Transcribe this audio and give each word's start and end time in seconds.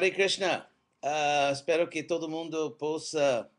Hare 0.00 0.12
Krishna. 0.12 0.66
Uh, 1.04 1.52
espero 1.52 1.86
que 1.86 2.02
todo 2.02 2.26
mundo 2.26 2.70
possa 2.78 3.50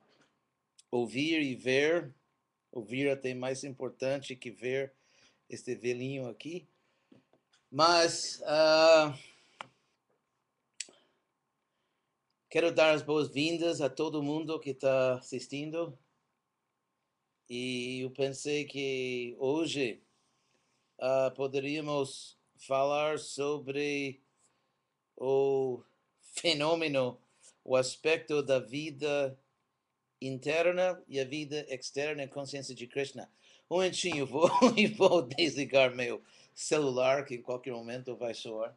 ouvir 0.89 1.39
e 1.39 1.53
ver. 1.53 2.11
Ouvir 2.71 3.11
até 3.11 3.31
mais 3.35 3.63
importante 3.63 4.35
que 4.35 4.49
ver 4.49 4.91
este 5.47 5.75
velhinho 5.75 6.27
aqui. 6.27 6.67
Mas 7.69 8.41
uh, 8.41 9.15
quero 12.49 12.71
dar 12.71 12.95
as 12.95 13.03
boas-vindas 13.03 13.79
a 13.79 13.87
todo 13.87 14.23
mundo 14.23 14.59
que 14.59 14.71
está 14.71 15.19
assistindo. 15.19 15.95
E 17.47 17.99
eu 18.03 18.09
pensei 18.09 18.65
que 18.65 19.35
hoje 19.37 20.01
uh, 20.97 21.29
poderíamos 21.35 22.35
falar 22.57 23.19
sobre 23.19 24.19
o 25.15 25.83
fenômeno, 26.31 27.19
o 27.63 27.75
aspecto 27.75 28.41
da 28.41 28.59
vida 28.59 29.37
interna 30.21 31.01
e 31.07 31.19
a 31.19 31.25
vida 31.25 31.65
externa 31.69 32.23
em 32.23 32.27
consciência 32.27 32.75
de 32.75 32.87
Krishna. 32.87 33.29
Um 33.69 33.75
momentinho, 33.75 34.25
vou, 34.25 34.49
vou 34.97 35.21
desligar 35.21 35.95
meu 35.95 36.21
celular, 36.53 37.25
que 37.25 37.35
em 37.35 37.41
qualquer 37.41 37.73
momento 37.73 38.15
vai 38.15 38.33
soar. 38.33 38.75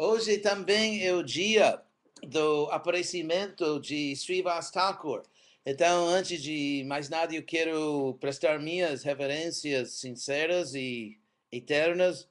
Hoje 0.00 0.38
também 0.38 1.04
é 1.04 1.12
o 1.12 1.24
dia 1.24 1.82
do 2.22 2.70
aparecimento 2.70 3.80
de 3.80 4.12
Srivas 4.14 4.70
Thakur. 4.70 5.24
Então, 5.66 6.06
antes 6.06 6.40
de 6.40 6.84
mais 6.86 7.08
nada, 7.08 7.34
eu 7.34 7.42
quero 7.42 8.16
prestar 8.20 8.60
minhas 8.60 9.02
reverências 9.02 9.94
sinceras 9.94 10.72
e 10.72 11.18
eternas 11.50 12.28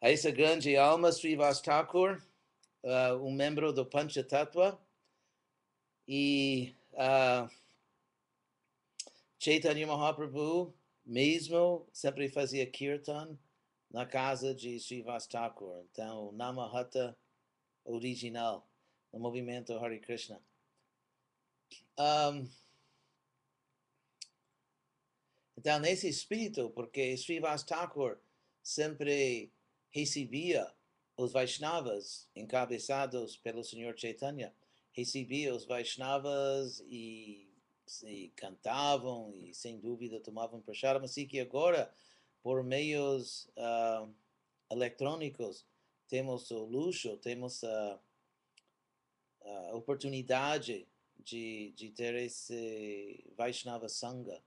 a 0.00 0.10
essa 0.10 0.30
grande 0.30 0.78
alma, 0.78 1.12
Srivas 1.12 1.60
Thakur, 1.60 2.22
uh, 2.82 3.22
um 3.22 3.30
membro 3.30 3.70
do 3.70 3.84
Panchatattva, 3.84 4.80
e 6.08 6.74
uh, 6.94 7.50
Chaitanya 9.38 9.86
Mahaprabhu 9.86 10.72
mesmo 11.04 11.86
sempre 11.92 12.30
fazia 12.30 12.64
kirtan, 12.64 13.38
na 13.94 14.04
casa 14.04 14.52
de 14.52 14.80
Srivas 14.80 15.24
Thakur. 15.24 15.86
Então, 15.92 16.32
Namahata 16.32 17.16
original, 17.84 18.68
no 19.12 19.20
movimento 19.20 19.72
Hare 19.72 20.00
Krishna. 20.00 20.42
Um, 21.96 22.50
então, 25.56 25.78
nesse 25.78 26.08
espírito, 26.08 26.70
porque 26.70 27.16
Srivas 27.16 27.62
Thakur 27.62 28.18
sempre 28.64 29.52
recebia 29.92 30.68
os 31.16 31.30
Vaishnavas, 31.30 32.28
encabeçados 32.34 33.36
pelo 33.36 33.62
Senhor 33.62 33.96
Chaitanya, 33.96 34.52
recebia 34.90 35.54
os 35.54 35.66
Vaishnavas 35.66 36.80
e, 36.88 37.48
e 38.02 38.32
cantavam 38.34 39.32
e, 39.32 39.54
sem 39.54 39.78
dúvida, 39.78 40.18
tomavam 40.18 40.60
prasadam, 40.60 41.04
assim 41.04 41.28
que 41.28 41.38
agora 41.38 41.94
por 42.44 42.62
meios 42.62 43.48
uh, 43.56 44.14
eletrônicos, 44.70 45.66
temos 46.06 46.50
o 46.50 46.66
luxo, 46.66 47.16
temos 47.16 47.64
a, 47.64 48.00
a 49.70 49.74
oportunidade 49.74 50.86
de, 51.16 51.72
de 51.74 51.90
ter 51.90 52.14
esse 52.16 53.24
Vaishnava 53.34 53.88
Sangha, 53.88 54.42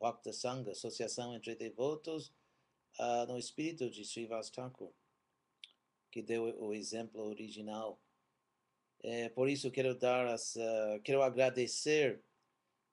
Bhakta 0.00 0.32
Sangha, 0.32 0.72
associação 0.72 1.36
entre 1.36 1.54
devotos, 1.54 2.32
uh, 2.98 3.26
no 3.28 3.38
espírito 3.38 3.90
de 3.90 4.02
Srivas 4.02 4.48
Thakur, 4.48 4.90
que 6.10 6.22
deu 6.22 6.44
o 6.58 6.72
exemplo 6.72 7.22
original. 7.22 8.00
É, 9.02 9.28
por 9.28 9.50
isso 9.50 9.70
quero 9.70 9.94
dar 9.94 10.26
as, 10.26 10.56
uh, 10.56 11.02
quero 11.04 11.22
agradecer 11.22 12.18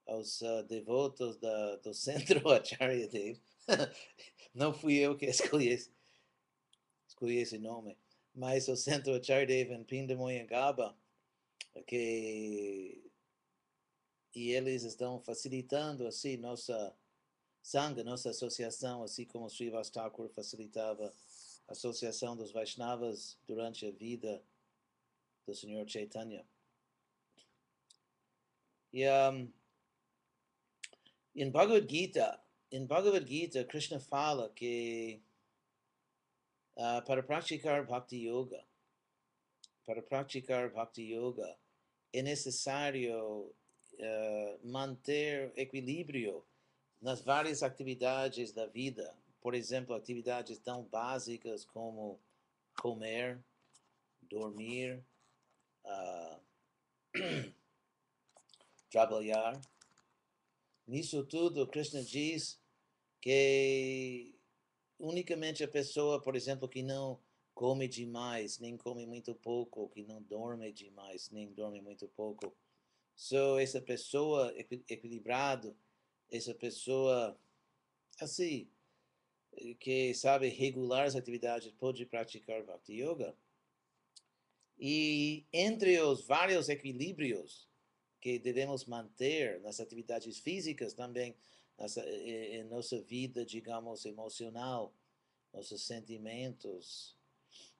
aos 0.06 0.42
uh, 0.42 0.64
devotos 0.64 1.38
da, 1.38 1.78
do 1.78 1.94
Centro 1.96 2.50
Acharya 2.50 3.08
Dev 3.08 3.40
não 4.54 4.74
fui 4.74 4.96
eu 4.96 5.18
que 5.18 5.26
escolhi, 5.28 5.78
escolhi 7.08 7.38
esse 7.38 7.58
nome, 7.58 7.98
mas 8.34 8.68
o 8.68 8.76
Centro 8.76 9.14
Achardev 9.16 9.72
em 9.72 9.84
Pindamonhangaba, 9.84 10.98
que 11.88 13.04
e 14.36 14.50
eles 14.52 14.84
estão 14.84 15.20
facilitando 15.20 16.08
assim 16.08 16.38
nossa 16.38 16.96
sangha, 17.62 18.04
nossa 18.04 18.32
associação, 18.32 19.04
assim 19.04 19.26
como 19.26 19.50
Srivas 19.50 19.90
Thakur 19.90 20.30
facilitava 20.30 21.14
a 21.68 21.72
associação 21.72 22.36
dos 22.36 22.52
Vaishnavas 22.52 23.38
durante 23.48 23.86
a 23.86 23.92
vida 23.92 24.44
do 25.46 25.54
Senhor 25.54 25.88
Chaitanya. 25.88 26.46
E 28.92 29.08
um, 29.08 29.52
em 31.36 31.50
Bhagavad 31.50 31.88
Gita, 31.90 32.43
em 32.74 32.88
Bhagavad 32.88 33.24
Gita, 33.28 33.64
Krishna 33.64 34.00
fala 34.00 34.50
que 34.50 35.22
uh, 36.76 37.06
para 37.06 37.22
praticar 37.22 37.86
Bhakti 37.86 38.28
Yoga, 38.28 38.66
para 39.86 40.02
praticar 40.02 40.72
Bhakti 40.72 41.04
Yoga, 41.14 41.56
é 42.12 42.24
necessário 42.24 43.46
uh, 43.46 44.68
manter 44.68 45.54
equilíbrio 45.56 46.44
nas 47.00 47.22
várias 47.22 47.62
atividades 47.62 48.52
da 48.52 48.66
vida. 48.66 49.16
Por 49.40 49.54
exemplo, 49.54 49.94
atividades 49.94 50.58
tão 50.58 50.84
básicas 50.84 51.64
como 51.66 52.20
comer, 52.82 53.40
dormir, 54.24 55.06
uh, 55.86 56.42
trabalhar. 58.90 59.62
Nisso 60.88 61.24
tudo, 61.24 61.68
Krishna 61.68 62.02
diz 62.02 62.63
que 63.24 64.36
unicamente 65.00 65.64
a 65.64 65.68
pessoa, 65.68 66.22
por 66.22 66.36
exemplo, 66.36 66.68
que 66.68 66.84
não 66.84 67.18
come 67.54 67.88
demais, 67.88 68.60
nem 68.60 68.76
come 68.76 69.06
muito 69.06 69.34
pouco, 69.34 69.88
que 69.88 70.04
não 70.04 70.22
dorme 70.22 70.74
demais, 70.74 71.30
nem 71.32 71.50
dorme 71.54 71.80
muito 71.80 72.06
pouco. 72.10 72.54
So, 73.16 73.58
essa 73.58 73.80
pessoa 73.80 74.54
equilibrado, 74.58 75.74
essa 76.30 76.54
pessoa 76.54 77.40
assim, 78.20 78.70
que 79.80 80.14
sabe 80.14 80.50
regular 80.50 81.06
as 81.06 81.16
atividades, 81.16 81.72
pode 81.80 82.06
praticar 82.06 82.62
Bhakti 82.66 83.02
Yoga. 83.02 83.34
E 84.78 85.46
entre 85.54 85.98
os 86.02 86.28
vários 86.28 86.68
equilíbrios 86.68 87.70
que 88.20 88.38
devemos 88.38 88.84
manter 88.84 89.62
nas 89.62 89.80
atividades 89.80 90.40
físicas 90.40 90.94
também, 90.94 91.38
nossa, 91.84 92.02
em 92.10 92.64
nossa 92.64 93.02
vida, 93.02 93.46
digamos, 93.46 94.06
emocional, 94.06 94.94
nossos 95.54 95.84
sentimentos. 95.84 97.14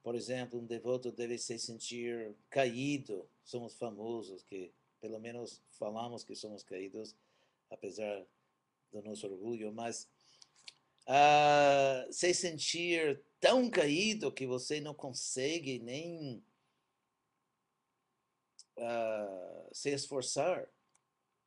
Por 0.04 0.14
exemplo, 0.14 0.60
um 0.60 0.66
devoto 0.66 1.10
deve 1.10 1.38
se 1.38 1.58
sentir 1.58 2.36
caído. 2.50 3.26
Somos 3.46 3.76
famosos 3.76 4.44
que, 4.44 4.74
pelo 5.00 5.20
menos, 5.22 5.62
falamos 5.72 6.22
que 6.22 6.36
somos 6.36 6.64
caídos, 6.64 7.16
apesar 7.70 8.26
do 8.92 9.02
nosso 9.02 9.26
orgulho, 9.26 9.72
mas 9.72 10.06
uh, 11.08 12.12
se 12.12 12.34
sentir 12.34 13.24
tão 13.40 13.70
caído 13.70 14.34
que 14.34 14.46
você 14.46 14.82
não 14.82 14.94
consegue 14.94 15.80
nem 15.80 16.44
uh, 18.78 19.70
se 19.72 19.92
esforçar 19.92 20.70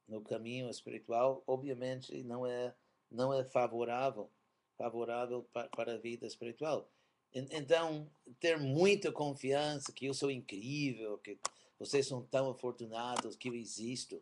no 0.08 0.20
caminho 0.22 0.68
espiritual, 0.70 1.42
obviamente 1.46 2.22
não 2.22 2.46
é 2.46 2.74
não 3.10 3.32
é 3.32 3.44
favorável 3.44 4.30
favorável 4.76 5.48
para, 5.52 5.68
para 5.68 5.94
a 5.94 5.98
vida 5.98 6.26
espiritual. 6.26 6.90
Então, 7.34 8.10
ter 8.40 8.58
muita 8.58 9.12
confiança 9.12 9.92
que 9.92 10.06
eu 10.06 10.14
sou 10.14 10.30
incrível, 10.30 11.18
que 11.18 11.38
vocês 11.78 12.06
são 12.06 12.22
tão 12.22 12.50
afortunados 12.50 13.36
que 13.36 13.48
eu 13.48 13.54
existo, 13.54 14.16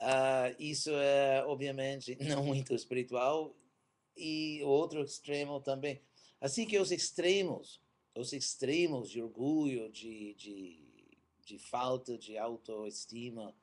uh, 0.00 0.56
isso 0.58 0.90
é, 0.90 1.44
obviamente, 1.44 2.16
não 2.24 2.44
muito 2.44 2.74
espiritual. 2.74 3.54
E 4.16 4.62
o 4.64 4.68
outro 4.68 5.02
extremo 5.02 5.60
também. 5.60 6.00
Assim 6.40 6.64
que 6.66 6.78
os 6.78 6.90
extremos, 6.90 7.82
os 8.14 8.32
extremos 8.32 9.10
de 9.10 9.20
orgulho, 9.20 9.90
de, 9.90 10.32
de, 10.34 11.18
de 11.44 11.58
falta 11.58 12.16
de 12.16 12.38
autoestima, 12.38 13.54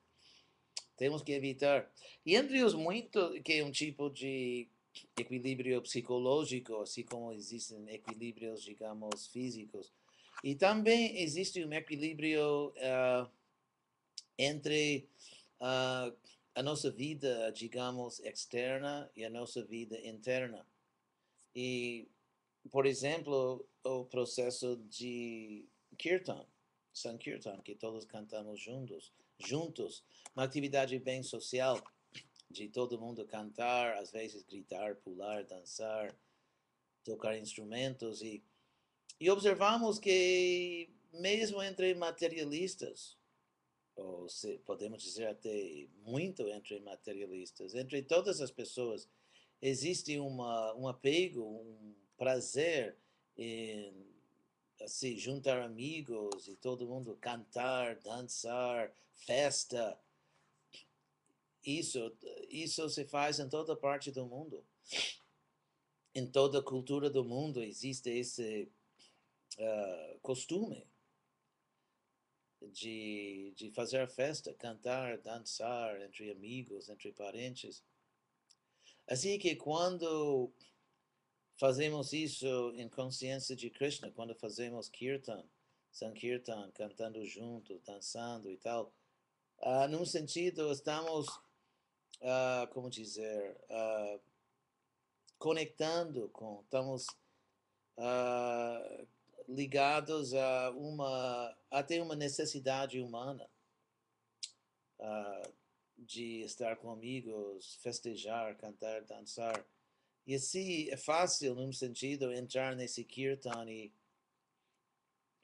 Temos 0.97 1.21
que 1.21 1.31
evitar. 1.33 1.91
E 2.25 2.35
entre 2.35 2.63
os 2.63 2.73
muitos, 2.73 3.39
que 3.41 3.53
é 3.53 3.63
um 3.63 3.71
tipo 3.71 4.09
de 4.09 4.67
equilíbrio 5.17 5.81
psicológico, 5.81 6.77
assim 6.81 7.03
como 7.03 7.33
existem 7.33 7.89
equilíbrios, 7.89 8.63
digamos, 8.63 9.27
físicos. 9.27 9.91
E 10.43 10.55
também 10.55 11.21
existe 11.21 11.63
um 11.63 11.73
equilíbrio 11.73 12.69
uh, 12.69 13.29
entre 14.37 15.07
uh, 15.59 16.15
a 16.55 16.61
nossa 16.61 16.91
vida, 16.91 17.51
digamos, 17.51 18.19
externa 18.19 19.09
e 19.15 19.25
a 19.25 19.29
nossa 19.29 19.63
vida 19.63 19.99
interna. 20.07 20.65
E, 21.55 22.07
por 22.69 22.85
exemplo, 22.85 23.65
o 23.83 24.05
processo 24.05 24.77
de 24.89 25.65
Kirtan, 25.97 26.45
Sankirtan, 26.93 27.59
que 27.61 27.75
todos 27.75 28.05
cantamos 28.05 28.59
juntos, 28.59 29.11
juntos, 29.45 30.03
uma 30.35 30.43
atividade 30.43 30.97
bem 30.99 31.23
social, 31.23 31.81
de 32.49 32.69
todo 32.69 32.99
mundo 32.99 33.25
cantar, 33.25 33.97
às 33.97 34.11
vezes 34.11 34.43
gritar, 34.43 34.95
pular, 34.97 35.43
dançar, 35.43 36.15
tocar 37.03 37.37
instrumentos 37.37 38.21
e 38.21 38.43
e 39.19 39.29
observamos 39.29 39.99
que 39.99 40.89
mesmo 41.13 41.61
entre 41.63 41.93
materialistas, 41.93 43.17
ou 43.95 44.27
se, 44.27 44.57
podemos 44.65 45.01
dizer 45.01 45.27
até 45.27 45.87
muito 46.03 46.47
entre 46.49 46.79
materialistas, 46.81 47.75
entre 47.75 48.01
todas 48.01 48.41
as 48.41 48.51
pessoas, 48.51 49.07
existe 49.61 50.19
uma, 50.19 50.75
um 50.75 50.87
apego, 50.87 51.41
um 51.41 51.95
prazer 52.17 52.97
em 53.37 54.12
assim, 54.81 55.17
juntar 55.17 55.61
amigos 55.61 56.47
e 56.47 56.55
todo 56.55 56.87
mundo 56.87 57.17
cantar, 57.19 57.95
dançar, 57.97 58.93
festa. 59.15 59.99
Isso, 61.65 62.15
isso 62.49 62.89
se 62.89 63.05
faz 63.05 63.39
em 63.39 63.47
toda 63.47 63.75
parte 63.75 64.11
do 64.11 64.25
mundo. 64.25 64.65
Em 66.13 66.27
toda 66.27 66.61
cultura 66.61 67.09
do 67.09 67.23
mundo 67.23 67.63
existe 67.63 68.09
esse 68.09 68.69
uh, 69.57 70.19
costume 70.21 70.85
de, 72.71 73.53
de 73.55 73.71
fazer 73.71 74.07
festa, 74.09 74.53
cantar, 74.53 75.17
dançar 75.19 76.01
entre 76.01 76.31
amigos, 76.31 76.89
entre 76.89 77.11
parentes. 77.11 77.83
Assim 79.07 79.37
que 79.37 79.55
quando 79.55 80.51
fazemos 81.63 82.11
isso 82.11 82.73
em 82.75 82.89
consciência 82.89 83.55
de 83.55 83.69
Krishna, 83.69 84.11
quando 84.11 84.35
fazemos 84.35 84.89
kirtan, 84.89 85.41
sankirtan, 85.93 86.69
cantando 86.71 87.25
juntos, 87.25 87.81
dançando 87.83 88.51
e 88.51 88.57
tal, 88.57 88.93
uh, 89.59 89.87
num 89.89 90.03
sentido 90.05 90.69
estamos, 90.73 91.25
uh, 92.19 92.67
como 92.73 92.89
dizer, 92.89 93.55
uh, 93.69 94.19
conectando 95.39 96.27
com, 96.33 96.59
estamos 96.63 97.07
uh, 97.95 99.07
ligados 99.47 100.33
a 100.33 100.69
uma 100.71 101.57
até 101.71 102.01
uma 102.01 102.15
necessidade 102.15 102.99
humana 102.99 103.49
de 105.97 106.41
estar 106.41 106.75
com 106.75 106.91
amigos, 106.91 107.77
festejar, 107.81 108.57
cantar, 108.57 109.05
dançar. 109.05 109.65
E 110.25 110.35
assim 110.35 110.89
é 110.89 110.97
fácil, 110.97 111.53
num 111.55 111.73
sentido, 111.73 112.33
entrar 112.33 112.75
nesse 112.75 113.03
kirtan 113.03 113.69
e, 113.69 113.91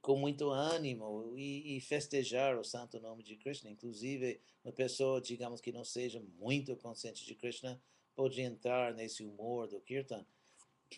com 0.01 0.15
muito 0.15 0.49
ânimo 0.49 1.33
e, 1.35 1.77
e, 1.77 1.81
festejar 1.81 2.57
o 2.57 2.63
santo 2.63 2.99
nome 2.99 3.21
de 3.21 3.35
Krishna. 3.35 3.69
Inclusive, 3.69 4.39
uma 4.63 4.71
pessoa, 4.71 5.19
digamos 5.19 5.59
que 5.59 5.71
não 5.71 5.83
seja 5.83 6.23
muito 6.39 6.75
consciente 6.77 7.25
de 7.25 7.35
Krishna, 7.35 7.81
pode 8.15 8.41
entrar 8.41 8.93
nesse 8.93 9.23
humor 9.23 9.67
do 9.67 9.81
kirtan. 9.81 10.25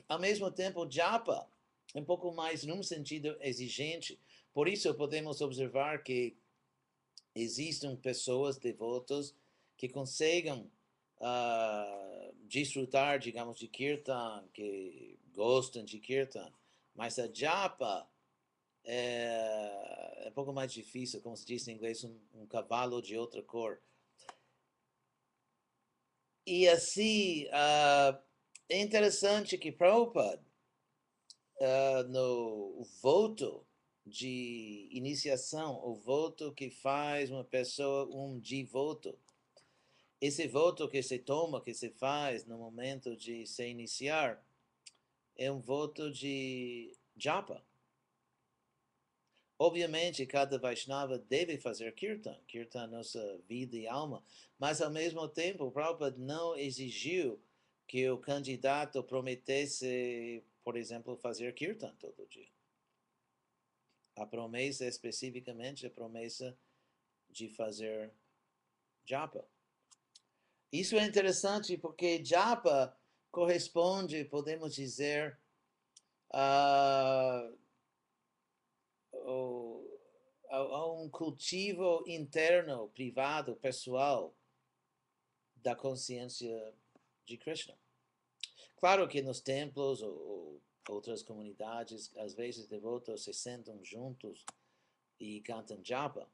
Ao 0.07 0.19
mesmo 0.19 0.49
tempo, 0.51 0.89
japa 0.89 1.47
um 1.95 2.03
pouco 2.03 2.31
mais 2.31 2.63
num 2.63 2.81
sentido 2.81 3.35
exigente. 3.41 4.19
Por 4.53 4.67
isso 4.67 4.93
podemos 4.93 5.41
observar 5.41 6.03
que 6.03 6.35
existem 7.35 7.95
pessoas 7.95 8.57
devotas 8.57 9.35
que 9.77 9.89
conseguem 9.89 10.69
uh, 11.19 12.30
desfrutar, 12.51 13.17
digamos, 13.17 13.57
de 13.57 13.67
kirtan, 13.67 14.45
que 14.53 15.17
gostam 15.33 15.85
de 15.85 15.97
kirtan, 15.99 16.51
mas 16.93 17.17
a 17.17 17.31
japa 17.33 18.05
é, 18.83 20.25
é 20.25 20.29
um 20.29 20.33
pouco 20.33 20.51
mais 20.51 20.73
difícil, 20.73 21.21
como 21.21 21.37
se 21.37 21.45
diz 21.45 21.65
em 21.67 21.75
inglês, 21.75 22.03
um, 22.03 22.19
um 22.33 22.45
cavalo 22.45 23.01
de 23.01 23.17
outra 23.17 23.41
cor. 23.41 23.81
E 26.45 26.67
assim, 26.67 27.45
uh, 27.45 28.21
é 28.67 28.81
interessante 28.81 29.57
que 29.57 29.71
Prabhupada 29.71 30.43
uh, 31.61 32.03
no 32.09 32.83
voto 33.01 33.65
de 34.05 34.89
iniciação, 34.91 35.79
o 35.85 35.93
voto 35.93 36.51
que 36.51 36.69
faz 36.69 37.31
uma 37.31 37.45
pessoa 37.45 38.09
um 38.13 38.37
de 38.39 38.65
voto. 38.65 39.17
Esse 40.21 40.47
voto 40.47 40.87
que 40.87 41.01
se 41.01 41.17
toma, 41.19 41.61
que 41.61 41.73
se 41.73 41.89
faz 41.89 42.45
no 42.45 42.57
momento 42.57 43.17
de 43.17 43.45
se 43.45 43.67
iniciar, 43.67 44.45
é 45.35 45.51
um 45.51 45.59
voto 45.59 46.11
de 46.11 46.95
japa. 47.17 47.65
Obviamente, 49.57 50.25
cada 50.25 50.57
Vaishnava 50.57 51.17
deve 51.17 51.57
fazer 51.57 51.93
kirtan, 51.93 52.39
kirtan 52.47 52.83
é 52.83 52.87
nossa 52.87 53.39
vida 53.47 53.75
e 53.75 53.87
alma, 53.87 54.23
mas 54.57 54.81
ao 54.81 54.91
mesmo 54.91 55.27
tempo, 55.27 55.65
o 55.65 55.71
Prabhupada 55.71 56.17
não 56.17 56.55
exigiu 56.55 57.43
que 57.87 58.09
o 58.09 58.17
candidato 58.17 59.03
prometesse 59.03 60.43
por 60.63 60.77
exemplo, 60.77 61.17
fazer 61.17 61.53
kirtan 61.53 61.95
todo 61.95 62.27
dia. 62.27 62.49
A 64.15 64.25
promessa 64.25 64.85
especificamente 64.85 65.85
a 65.85 65.89
promessa 65.89 66.57
de 67.29 67.49
fazer 67.49 68.13
japa. 69.05 69.47
Isso 70.71 70.95
é 70.95 71.05
interessante 71.05 71.77
porque 71.77 72.23
japa 72.23 72.95
corresponde, 73.29 74.25
podemos 74.25 74.73
dizer, 74.75 75.37
a, 76.29 77.49
a, 80.49 80.57
a 80.57 80.93
um 80.93 81.09
cultivo 81.09 82.03
interno, 82.07 82.89
privado, 82.89 83.55
pessoal 83.55 84.33
da 85.55 85.75
consciência 85.75 86.73
de 87.25 87.37
Krishna. 87.37 87.77
Claro 88.77 89.07
que 89.07 89.21
nos 89.21 89.41
templos 89.41 90.01
ou, 90.01 90.11
ou 90.11 90.61
outras 90.89 91.21
comunidades, 91.21 92.15
às 92.17 92.33
vezes 92.33 92.67
devotos 92.67 93.23
se 93.23 93.33
sentam 93.33 93.83
juntos 93.83 94.43
e 95.19 95.41
cantam 95.41 95.79
japa. 95.83 96.27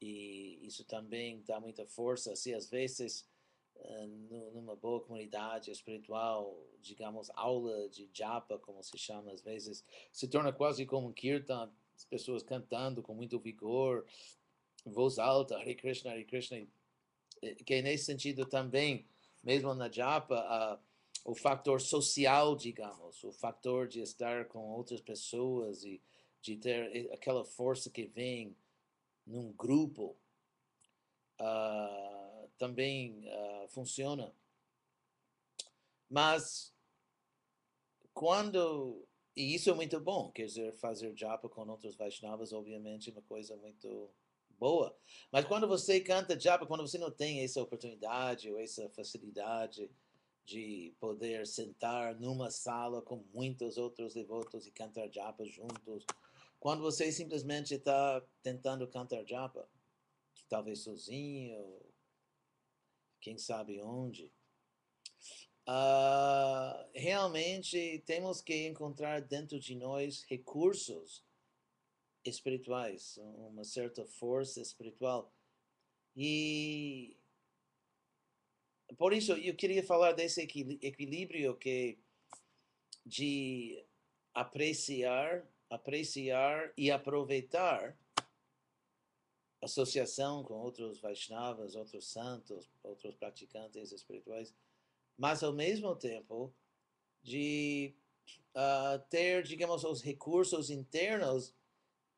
E 0.00 0.58
isso 0.66 0.84
também 0.84 1.42
dá 1.42 1.60
muita 1.60 1.86
força. 1.86 2.34
Se 2.34 2.52
às 2.52 2.68
vezes, 2.68 3.24
numa 4.52 4.74
boa 4.74 5.00
comunidade 5.00 5.70
espiritual, 5.70 6.56
digamos, 6.80 7.30
aula 7.34 7.88
de 7.88 8.08
japa, 8.12 8.58
como 8.58 8.82
se 8.82 8.96
chama 8.98 9.32
às 9.32 9.42
vezes, 9.42 9.84
se 10.12 10.28
torna 10.28 10.52
quase 10.52 10.84
como 10.86 11.08
um 11.08 11.12
kirtan, 11.12 11.70
as 11.94 12.04
pessoas 12.04 12.42
cantando 12.42 13.02
com 13.02 13.14
muito 13.14 13.38
vigor, 13.38 14.04
voz 14.84 15.18
alta, 15.18 15.56
Hare 15.56 15.74
Krishna, 15.74 16.12
Hare 16.12 16.24
Krishna, 16.24 16.66
que 17.64 17.82
nesse 17.82 18.04
sentido 18.04 18.46
também, 18.46 19.06
mesmo 19.42 19.74
na 19.74 19.90
japa, 19.90 20.78
uh, 20.80 21.30
o 21.30 21.34
fator 21.34 21.80
social, 21.80 22.54
digamos, 22.54 23.22
o 23.24 23.32
fator 23.32 23.88
de 23.88 24.00
estar 24.00 24.46
com 24.46 24.70
outras 24.70 25.00
pessoas 25.00 25.84
e 25.84 26.00
de 26.40 26.56
ter 26.56 27.10
aquela 27.12 27.44
força 27.44 27.90
que 27.90 28.06
vem 28.06 28.56
num 29.26 29.52
grupo, 29.52 30.16
uh, 31.40 32.15
também 32.58 33.28
uh, 33.28 33.68
funciona. 33.68 34.32
Mas 36.08 36.72
quando 38.14 39.06
e 39.36 39.54
isso 39.54 39.68
é 39.68 39.74
muito 39.74 40.00
bom, 40.00 40.30
quer 40.30 40.46
dizer, 40.46 40.72
fazer 40.76 41.14
japa 41.14 41.46
com 41.48 41.68
outros 41.68 41.94
Vaishnavas, 41.94 42.54
obviamente, 42.54 43.10
é 43.10 43.12
uma 43.12 43.20
coisa 43.22 43.54
muito 43.56 44.08
boa. 44.58 44.96
Mas 45.30 45.44
quando 45.44 45.68
você 45.68 46.00
canta 46.00 46.40
japa, 46.40 46.64
quando 46.64 46.80
você 46.86 46.96
não 46.96 47.10
tem 47.10 47.44
essa 47.44 47.60
oportunidade 47.60 48.50
ou 48.50 48.58
essa 48.58 48.88
facilidade, 48.88 49.90
de 50.46 50.94
poder 51.00 51.44
sentar 51.44 52.14
numa 52.14 52.52
sala 52.52 53.02
com 53.02 53.24
muitos 53.34 53.76
outros 53.76 54.14
devotos 54.14 54.64
e 54.64 54.70
cantar 54.70 55.10
japa 55.12 55.44
juntos. 55.44 56.06
Quando 56.60 56.82
você 56.82 57.10
simplesmente 57.10 57.74
está 57.74 58.22
tentando 58.44 58.86
cantar 58.86 59.24
japa, 59.26 59.68
talvez 60.48 60.78
sozinho, 60.84 61.80
quem 63.20 63.38
sabe 63.38 63.80
onde, 63.80 64.32
uh, 65.68 66.88
realmente 66.94 68.02
temos 68.06 68.40
que 68.40 68.66
encontrar 68.66 69.20
dentro 69.20 69.58
de 69.58 69.74
nós 69.74 70.22
recursos 70.28 71.24
espirituais, 72.24 73.18
uma 73.18 73.64
certa 73.64 74.04
força 74.04 74.60
espiritual. 74.60 75.32
E 76.16 77.16
por 78.96 79.12
isso 79.12 79.32
eu 79.32 79.54
queria 79.54 79.82
falar 79.82 80.12
desse 80.12 80.40
equilíbrio 80.40 81.56
que 81.56 81.98
de 83.04 83.84
apreciar, 84.34 85.46
apreciar 85.70 86.72
e 86.76 86.90
aproveitar 86.90 87.96
associação 89.62 90.42
com 90.42 90.54
outros 90.54 91.00
Vaishnavas, 91.00 91.74
outros 91.74 92.06
santos, 92.06 92.68
outros 92.82 93.14
praticantes 93.14 93.92
espirituais, 93.92 94.54
mas 95.16 95.42
ao 95.42 95.52
mesmo 95.52 95.94
tempo 95.96 96.52
de 97.22 97.94
uh, 98.54 98.98
ter, 99.08 99.42
digamos, 99.42 99.82
os 99.84 100.02
recursos 100.02 100.70
internos 100.70 101.54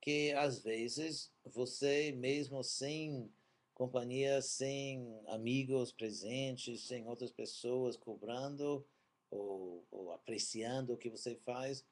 que 0.00 0.32
às 0.32 0.62
vezes 0.62 1.32
você 1.44 2.12
mesmo 2.12 2.62
sem 2.62 3.30
companhia, 3.74 4.42
sem 4.42 5.20
amigos 5.28 5.92
presentes, 5.92 6.82
sem 6.82 7.06
outras 7.06 7.30
pessoas 7.30 7.96
cobrando 7.96 8.84
ou, 9.30 9.84
ou 9.90 10.12
apreciando 10.12 10.94
o 10.94 10.96
que 10.96 11.08
você 11.08 11.36
faz, 11.36 11.84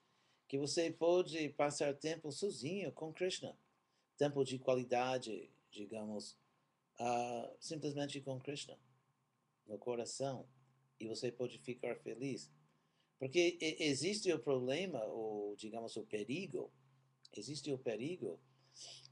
que 0.48 0.58
você 0.58 0.90
pode 0.90 1.48
passar 1.50 1.94
tempo 1.94 2.32
sozinho 2.32 2.90
com 2.92 3.12
Krishna 3.12 3.56
tempo 4.16 4.44
de 4.44 4.58
qualidade, 4.58 5.50
digamos, 5.70 6.36
uh, 7.00 7.56
simplesmente 7.60 8.20
com 8.20 8.40
Krishna 8.40 8.78
no 9.66 9.78
coração 9.78 10.46
e 10.98 11.06
você 11.06 11.30
pode 11.30 11.58
ficar 11.58 11.96
feliz. 11.96 12.50
Porque 13.18 13.58
existe 13.60 14.32
o 14.32 14.38
problema, 14.38 15.02
ou 15.04 15.56
digamos 15.56 15.96
o 15.96 16.04
perigo, 16.04 16.70
existe 17.34 17.72
o 17.72 17.78
perigo 17.78 18.38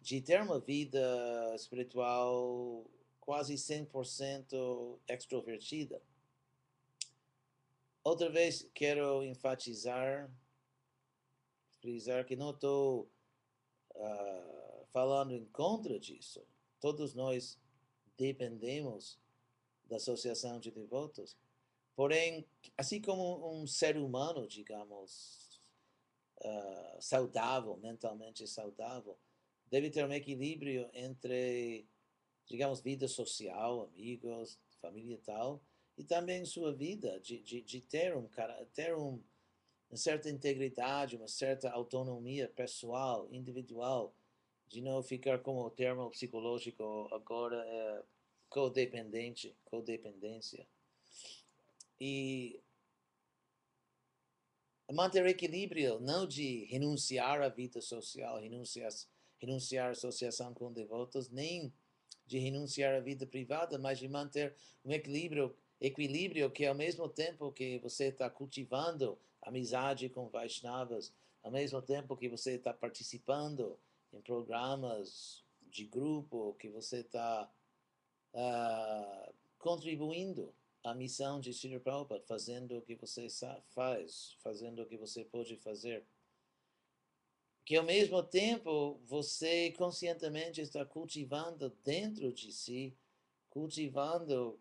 de 0.00 0.20
ter 0.20 0.40
uma 0.42 0.61
vida 0.61 1.54
espiritual 1.54 2.84
quase 3.18 3.54
100% 3.54 4.99
extrovertida. 5.08 6.02
Outra 8.02 8.28
vez 8.28 8.68
quero 8.75 9.25
enfatizar, 9.25 10.30
frisar 11.80 12.26
que 12.26 12.37
não 12.37 12.50
estou 12.50 13.11
uh, 13.94 14.63
falando 14.94 15.32
em 15.32 15.44
contra 15.46 15.98
disso. 15.98 16.46
Todos 16.78 17.14
nós 17.14 17.58
dependemos 18.16 19.18
da 19.86 19.96
associação 19.96 20.60
de 20.60 20.70
devotos. 20.70 21.36
Porém, 21.96 22.46
assim 22.78 23.00
como 23.00 23.60
um 23.60 23.66
ser 23.66 23.96
humano, 23.96 24.46
digamos, 24.46 25.60
uh, 26.38 27.02
saudável, 27.02 27.76
mentalmente 27.78 28.46
saudável, 28.46 29.18
deve 29.68 29.90
ter 29.90 30.06
um 30.06 30.12
equilíbrio 30.12 30.88
entre, 30.94 31.88
digamos, 32.46 32.80
vida 32.80 33.08
social, 33.08 33.82
amigos, 33.82 34.60
família 34.80 35.16
e 35.16 35.18
tal, 35.18 35.60
e 35.98 36.04
também 36.04 36.44
sua 36.44 36.72
vida, 36.72 37.18
de, 37.18 37.40
de, 37.40 37.62
de 37.62 37.80
ter, 37.80 38.16
um, 38.16 38.28
ter 38.72 38.96
um, 38.96 39.20
uma 39.90 39.96
certa 39.96 40.30
integridade, 40.30 41.16
uma 41.16 41.28
certa 41.28 41.68
autonomia 41.70 42.48
pessoal, 42.48 43.28
individual, 43.32 44.14
de 44.74 44.80
não 44.80 45.00
ficar 45.04 45.38
como 45.38 45.64
o 45.64 45.70
termo 45.70 46.10
psicológico 46.10 47.08
agora 47.12 47.64
é 47.64 48.02
codependente, 48.48 49.56
codependência. 49.64 50.66
E 52.00 52.60
manter 54.92 55.24
equilíbrio, 55.26 56.00
não 56.00 56.26
de 56.26 56.64
renunciar 56.64 57.40
à 57.40 57.48
vida 57.48 57.80
social, 57.80 58.40
renunciar, 58.40 58.90
renunciar 59.38 59.88
à 59.88 59.90
associação 59.92 60.52
com 60.52 60.72
devotos, 60.72 61.30
nem 61.30 61.72
de 62.26 62.38
renunciar 62.38 62.96
à 62.96 63.00
vida 63.00 63.24
privada, 63.24 63.78
mas 63.78 64.00
de 64.00 64.08
manter 64.08 64.56
um 64.84 64.90
equilíbrio, 64.90 65.56
equilíbrio 65.80 66.50
que 66.50 66.66
ao 66.66 66.74
mesmo 66.74 67.08
tempo 67.08 67.52
que 67.52 67.78
você 67.78 68.06
está 68.06 68.28
cultivando 68.28 69.16
amizade 69.40 70.08
com 70.08 70.28
Vaishnavas, 70.28 71.12
ao 71.44 71.52
mesmo 71.52 71.80
tempo 71.80 72.16
que 72.16 72.28
você 72.28 72.54
está 72.54 72.72
participando 72.72 73.78
em 74.14 74.23
programas 74.23 75.44
de 75.71 75.85
grupo 75.85 76.54
que 76.54 76.68
você 76.68 76.99
está 76.99 77.50
uh, 78.33 78.38
ah, 78.38 79.33
contribuindo 79.59 80.54
à 80.85 80.94
missão 80.94 81.40
de 81.40 81.52
Sr. 81.52 81.80
Prabhupada, 81.80 82.23
fazendo 82.23 82.78
o 82.78 82.83
que 82.83 82.94
você 82.94 83.26
faz, 83.71 84.37
fazendo 84.38 84.83
o 84.83 84.87
que 84.87 84.97
você 84.97 85.25
pode 85.25 85.56
fazer. 85.56 86.04
Que 87.64 87.76
ao 87.76 87.85
mesmo 87.85 88.23
tempo 88.23 89.00
você 89.04 89.73
conscientemente 89.73 90.61
está 90.61 90.85
cultivando 90.85 91.71
dentro 91.83 92.33
de 92.33 92.52
si, 92.52 92.97
cultivando 93.50 94.61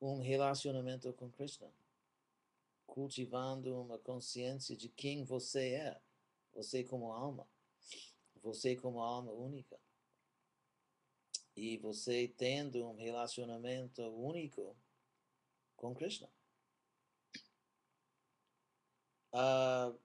um 0.00 0.20
relacionamento 0.20 1.12
com 1.12 1.30
Krishna, 1.30 1.70
cultivando 2.86 3.78
uma 3.78 3.98
consciência 3.98 4.74
de 4.74 4.88
quem 4.88 5.22
você 5.22 5.74
é, 5.74 6.00
você 6.54 6.82
como 6.82 7.12
alma 7.12 7.46
você 8.42 8.76
como 8.76 9.00
alma 9.00 9.32
única. 9.32 9.78
E 11.56 11.76
você 11.78 12.28
tendo 12.28 12.86
um 12.86 12.96
relacionamento 12.96 14.02
único 14.02 14.76
com 15.76 15.94
Krishna. 15.94 16.28
Uh, 19.32 19.98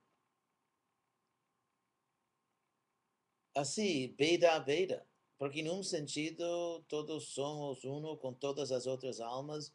assim, 3.56 4.14
Veda 4.18 4.60
Veda. 4.60 5.08
Porque, 5.38 5.62
num 5.62 5.84
sentido, 5.84 6.82
todos 6.88 7.28
somos 7.30 7.84
uno 7.84 8.18
com 8.18 8.34
todas 8.34 8.72
as 8.72 8.88
outras 8.88 9.20
almas, 9.20 9.74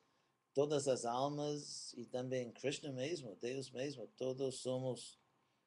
todas 0.54 0.88
as 0.88 1.04
almas, 1.04 1.92
e 1.94 2.06
também 2.06 2.50
Krishna 2.50 2.90
mesmo, 2.90 3.36
Deus 3.36 3.70
mesmo, 3.70 4.06
todos 4.16 4.56
somos 4.56 5.19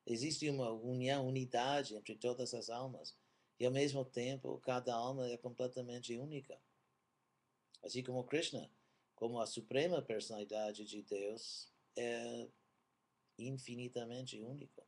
Existe 0.05 0.50
uma 0.50 0.72
união, 0.72 1.27
unidade 1.27 1.95
entre 1.95 2.15
todas 2.15 2.53
as 2.53 2.69
almas. 2.69 3.15
E 3.60 3.65
ao 3.65 3.72
mesmo 3.72 4.03
tempo, 4.03 4.60
cada 4.60 4.93
alma 4.93 5.29
é 5.29 5.38
completamente 5.38 6.17
única. 6.17 6.60
Assim 7.81 8.03
como 8.03 8.24
Krishna, 8.24 8.69
como 9.15 9.39
a 9.39 9.45
suprema 9.45 10.01
personalidade 10.01 10.86
de 10.86 11.01
Deus, 11.03 11.72
é 11.95 12.50
infinitamente 13.38 14.41
único. 14.41 14.86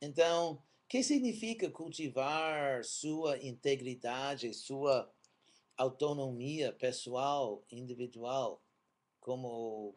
Então, 0.00 0.54
o 0.54 0.62
que 0.88 1.02
significa 1.02 1.70
cultivar 1.70 2.84
sua 2.84 3.38
integridade, 3.38 4.54
sua 4.54 5.12
autonomia 5.76 6.72
pessoal, 6.72 7.64
individual, 7.70 8.62
como, 9.20 9.96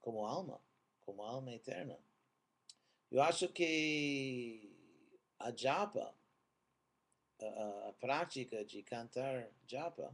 como 0.00 0.24
alma, 0.24 0.60
como 1.00 1.22
alma 1.22 1.52
eterna? 1.52 1.98
Eu 3.14 3.22
acho 3.22 3.48
que 3.48 4.76
a 5.38 5.54
japa, 5.54 6.12
a, 7.40 7.88
a 7.88 7.92
prática 7.92 8.64
de 8.64 8.82
cantar 8.82 9.52
japa, 9.68 10.12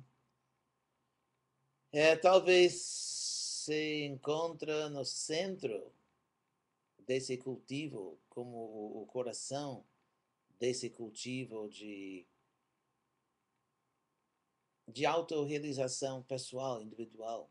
é, 1.93 2.15
talvez 2.15 2.75
se 2.75 4.05
encontra 4.05 4.91
no 4.91 5.03
centro 5.03 5.91
desse 6.99 7.39
cultivo, 7.39 8.21
como 8.29 8.55
o, 8.55 9.03
o 9.03 9.07
coração 9.07 9.83
desse 10.59 10.91
cultivo 10.91 11.71
de, 11.71 12.27
de 14.87 15.07
autorrealização 15.07 16.23
pessoal, 16.23 16.83
individual, 16.83 17.51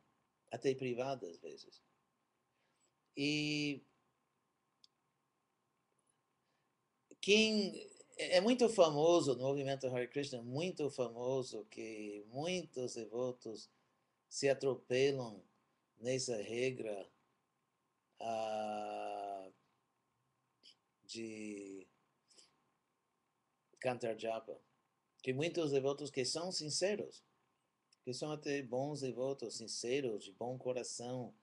até 0.51 0.75
privada 0.75 1.27
às 1.27 1.39
vezes. 1.39 1.81
E 3.17 3.81
quem 7.21 7.89
é 8.17 8.41
muito 8.41 8.67
famoso 8.67 9.35
no 9.35 9.43
movimento 9.43 9.88
Hare 9.88 10.07
Krishna, 10.07 10.41
muito 10.41 10.89
famoso 10.89 11.65
que 11.71 12.25
muitos 12.27 12.95
devotos 12.95 13.69
se 14.27 14.49
atropelam 14.49 15.41
nessa 15.99 16.35
regra 16.35 17.09
uh, 18.19 19.53
de 21.05 21.88
cantar 23.79 24.17
japa. 24.19 24.59
Que 25.21 25.33
muitos 25.33 25.71
devotos 25.71 26.09
que 26.09 26.23
são 26.23 26.51
sinceros, 26.51 27.23
que 28.03 28.13
são 28.13 28.31
até 28.31 28.61
bons 28.61 29.01
devotos, 29.01 29.57
sinceros, 29.57 30.23
de 30.23 30.31
bom 30.31 30.57
coração, 30.57 31.33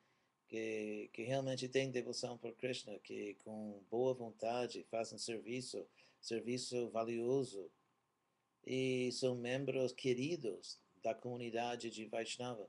que, 0.48 1.10
que 1.12 1.22
realmente 1.22 1.68
têm 1.68 1.90
devoção 1.90 2.38
por 2.38 2.54
Krishna, 2.54 2.98
que 3.00 3.34
com 3.44 3.82
boa 3.90 4.14
vontade 4.14 4.84
fazem 4.90 5.18
serviço, 5.18 5.86
serviço 6.20 6.88
valioso, 6.90 7.70
e 8.64 9.10
são 9.12 9.36
membros 9.36 9.92
queridos 9.92 10.80
da 11.02 11.14
comunidade 11.14 11.88
de 11.88 12.04
Vaishnava, 12.06 12.68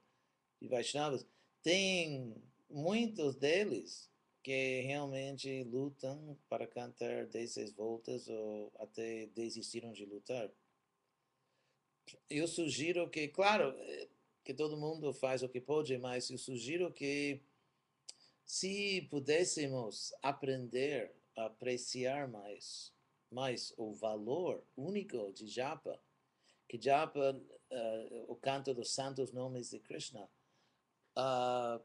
de 0.62 0.68
Vaishnavas. 0.68 1.26
Tem 1.64 2.36
muitos 2.70 3.36
deles 3.36 4.10
que 4.44 4.82
realmente 4.82 5.64
lutam 5.64 6.38
para 6.48 6.68
cantar 6.68 7.26
16 7.26 7.74
voltas 7.74 8.28
ou 8.30 8.72
até 8.80 9.26
desistiram 9.28 9.92
de 9.92 10.06
lutar. 10.06 10.50
Eu 12.30 12.48
sugiro 12.48 13.10
que, 13.10 13.28
claro, 13.28 13.76
que 14.46 14.54
todo 14.54 14.78
mundo 14.78 15.14
faz 15.14 15.44
o 15.44 15.50
que 15.50 15.60
pode, 15.60 15.98
mas 15.98 16.30
eu 16.30 16.38
sugiro 16.38 16.94
que 16.94 17.42
se 18.48 19.01
pudéssemos 19.12 20.13
aprender 20.24 21.13
a 21.36 21.46
apreciar 21.48 22.30
mais, 22.30 22.94
mais 23.30 23.74
o 23.77 23.94
valor 23.94 24.63
único 24.75 25.32
de 25.34 25.46
japa, 25.48 26.00
que 26.68 26.82
japa, 26.82 27.34
uh, 27.34 28.32
o 28.32 28.36
canto 28.38 28.74
dos 28.74 28.92
santos 28.92 29.34
nomes 29.34 29.70
de 29.70 29.80
Krishna, 29.80 30.30
uh, 31.18 31.84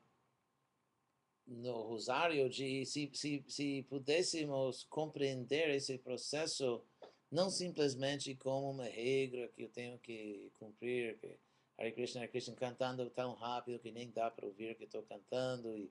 no 1.47 1.83
rosário, 1.83 2.49
de 2.49 2.87
se, 2.87 3.11
se, 3.13 3.45
se 3.49 3.83
pudéssemos 3.91 4.85
compreender 4.85 5.69
esse 5.71 5.99
processo 5.99 6.83
não 7.29 7.51
simplesmente 7.51 8.35
como 8.37 8.71
uma 8.71 8.85
regra 8.85 9.49
que 9.49 9.63
eu 9.63 9.69
tenho 9.69 9.99
que 9.99 10.53
cumprir, 10.59 11.19
que 11.19 11.35
Hare 11.79 11.93
Krishna, 11.93 12.21
Hare 12.21 12.31
Krishna, 12.31 12.55
cantando 12.55 13.09
tão 13.11 13.33
rápido 13.35 13.79
que 13.79 13.91
nem 13.91 14.11
dá 14.11 14.31
para 14.31 14.47
ouvir 14.47 14.77
que 14.77 14.85
estou 14.85 15.03
cantando, 15.03 15.77
e 15.77 15.91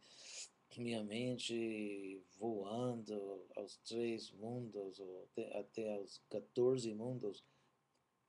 minha 0.79 1.03
mente 1.03 2.21
voando 2.37 3.45
aos 3.55 3.77
três 3.77 4.31
mundos, 4.31 4.99
ou 4.99 5.23
até, 5.23 5.57
até 5.57 5.93
aos 5.95 6.21
14 6.29 6.93
mundos. 6.93 7.43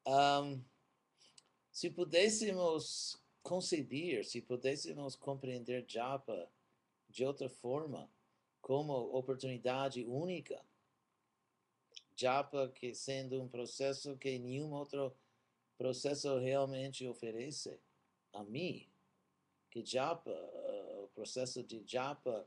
Um, 0.06 0.61
se 1.70 1.90
pudéssemos 1.90 3.22
conceber, 3.42 4.25
se 4.25 4.40
pudéssemos 4.40 5.14
compreender 5.14 5.84
Japa 5.87 6.50
de 7.08 7.25
outra 7.25 7.49
forma, 7.49 8.11
como 8.61 8.92
oportunidade 8.92 10.04
única, 10.04 10.64
Japa 12.16 12.68
que 12.68 12.94
sendo 12.94 13.42
um 13.42 13.49
processo 13.49 14.16
que 14.16 14.38
nenhum 14.38 14.72
outro 14.72 15.14
processo 15.76 16.38
realmente 16.38 17.06
oferece 17.06 17.80
a 18.32 18.44
mim, 18.44 18.88
que 19.70 19.84
Japa, 19.84 20.30
processo 21.23 21.62
de 21.62 21.81
Japa 21.87 22.45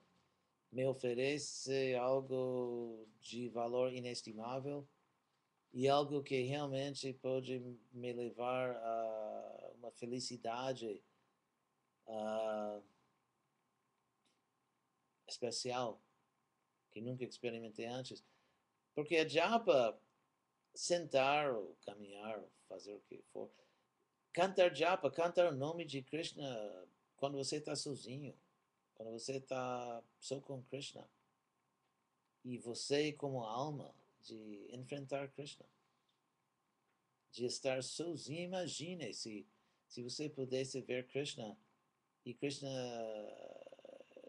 me 0.70 0.86
oferece 0.86 1.96
algo 1.96 3.08
de 3.22 3.48
valor 3.48 3.94
inestimável 3.94 4.86
e 5.72 5.88
algo 5.88 6.22
que 6.22 6.42
realmente 6.42 7.14
pode 7.14 7.60
me 7.94 8.12
levar 8.12 8.76
a 8.76 9.72
uma 9.78 9.92
felicidade 9.92 11.02
uh, 12.06 12.84
especial 15.26 16.02
que 16.92 17.00
nunca 17.00 17.24
experimentei 17.24 17.86
antes. 17.86 18.22
Porque 18.94 19.16
a 19.16 19.28
japa, 19.28 19.98
sentar 20.74 21.54
ou 21.54 21.78
caminhar, 21.86 22.40
ou 22.40 22.50
fazer 22.68 22.94
o 22.94 23.00
que 23.08 23.22
for, 23.32 23.50
cantar 24.34 24.76
japa, 24.76 25.10
cantar 25.10 25.54
o 25.54 25.56
nome 25.56 25.86
de 25.86 26.02
Krishna 26.02 26.46
quando 27.16 27.38
você 27.38 27.58
está 27.58 27.76
sozinho, 27.76 28.36
quando 28.96 29.12
você 29.12 29.38
está 29.38 30.04
só 30.20 30.40
com 30.42 30.64
Krishna. 30.64 31.08
E 32.44 32.58
você 32.58 33.12
como 33.14 33.44
alma 33.44 33.94
de 34.22 34.68
enfrentar 34.72 35.28
Krishna. 35.30 35.66
De 37.32 37.46
estar 37.46 37.84
sozinho, 37.84 38.44
imagine 38.44 39.14
se, 39.14 39.46
se 39.88 40.02
você 40.02 40.30
pudesse 40.30 40.82
ver 40.82 41.08
Krishna 41.08 41.58
e 42.26 42.34
Krishna 42.34 42.70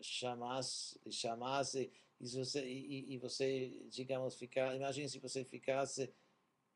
chamasse, 0.02 1.00
chamasse 1.10 1.90
e 2.20 2.28
você, 2.28 2.66
e, 2.66 3.14
e 3.14 3.18
você, 3.18 3.68
digamos, 3.88 4.36
ficar, 4.36 4.74
imagine 4.74 5.08
se 5.08 5.18
você 5.18 5.44
ficasse 5.44 6.12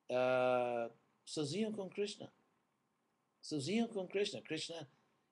uh, 0.08 0.92
sozinho 1.24 1.72
com 1.72 1.88
Krishna. 1.88 2.32
Sozinho 3.40 3.88
com 3.88 4.06
Krishna. 4.06 4.40
Krishna, 4.42 4.88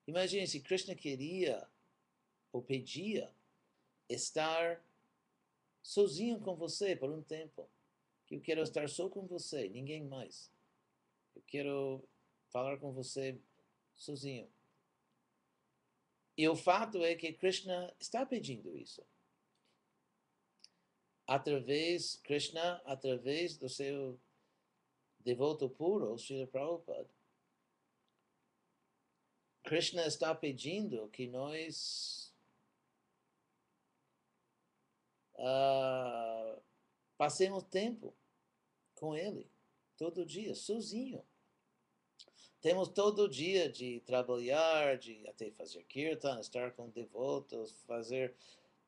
imagine 0.06 0.46
se 0.46 0.61
Krishna 0.61 0.94
queria 0.94 1.68
ou 2.52 2.62
pedia 2.62 3.32
estar 4.08 4.82
sozinho 5.82 6.40
com 6.40 6.54
você 6.54 6.96
por 6.96 7.11
um 7.11 7.22
tempo. 7.22 7.68
Que 8.26 8.37
eu 8.37 8.40
quero 8.40 8.62
estar 8.62 8.88
só 8.88 9.08
com 9.08 9.26
você, 9.26 9.68
ninguém 9.68 10.04
mais. 10.04 10.50
Eu 11.34 11.42
quero 11.46 12.04
falar 12.50 12.78
com 12.78 12.92
você 12.92 13.38
sozinho. 13.94 14.50
E 16.37 16.48
o 16.48 16.54
fato 16.54 17.04
é 17.04 17.14
que 17.14 17.32
Krishna 17.32 17.94
está 17.98 18.24
pedindo 18.24 18.76
isso 18.76 19.02
através, 21.28 22.16
Krishna, 22.24 22.80
através 22.87 23.58
do 23.58 23.68
seu 23.68 24.18
devoto 25.20 25.68
puro, 25.68 26.16
Srila 26.16 26.46
Prabhupada. 26.46 27.11
Krishna 29.62 30.06
está 30.06 30.34
pedindo 30.34 31.06
que 31.11 31.26
nós 31.26 32.27
uh, 35.38 36.61
passemos 37.16 37.64
tempo 37.64 38.14
com 38.94 39.16
Ele, 39.16 39.51
todo 39.96 40.27
dia, 40.27 40.55
sozinho. 40.55 41.24
Temos 42.61 42.88
todo 42.88 43.29
dia 43.29 43.70
de 43.70 44.01
trabalhar, 44.01 44.98
de 44.98 45.27
até 45.29 45.51
fazer 45.53 45.85
kirtan, 45.85 46.40
estar 46.40 46.72
com 46.72 46.90
devotos, 46.90 47.72
fazer, 47.87 48.35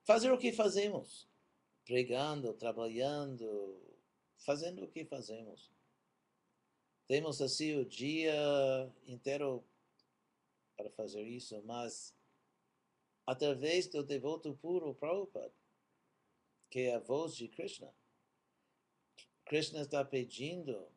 fazer 0.05 0.33
o 0.33 0.39
que 0.39 0.53
fazemos 0.53 1.31
pregando, 1.91 2.55
trabalhando, 2.55 3.77
fazendo 4.37 4.85
o 4.85 4.89
que 4.89 5.05
fazemos. 5.05 5.73
Temos 7.09 7.43
assim 7.43 7.77
o 7.77 7.85
dia 7.85 8.33
inteiro 9.09 9.65
para 10.77 10.89
fazer 10.91 11.23
isso, 11.23 11.61
mas 11.65 12.15
através 13.27 13.89
do 13.89 14.05
devoto 14.05 14.55
puro 14.55 14.95
Prabhupada, 14.95 15.53
que 16.71 16.83
é 16.83 16.95
a 16.95 17.01
voz 17.01 17.35
de 17.35 17.49
Krishna, 17.49 17.93
Krishna 19.45 19.81
está 19.81 20.05
pedindo 20.05 20.89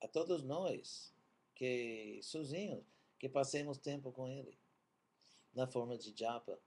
a 0.00 0.06
todos 0.06 0.44
nós 0.44 1.12
que 1.54 2.20
sozinhos, 2.22 2.84
que 3.18 3.28
passemos 3.28 3.78
tempo 3.78 4.12
com 4.12 4.28
Ele, 4.28 4.56
na 5.52 5.66
forma 5.66 5.98
de 5.98 6.14
japa. 6.16 6.58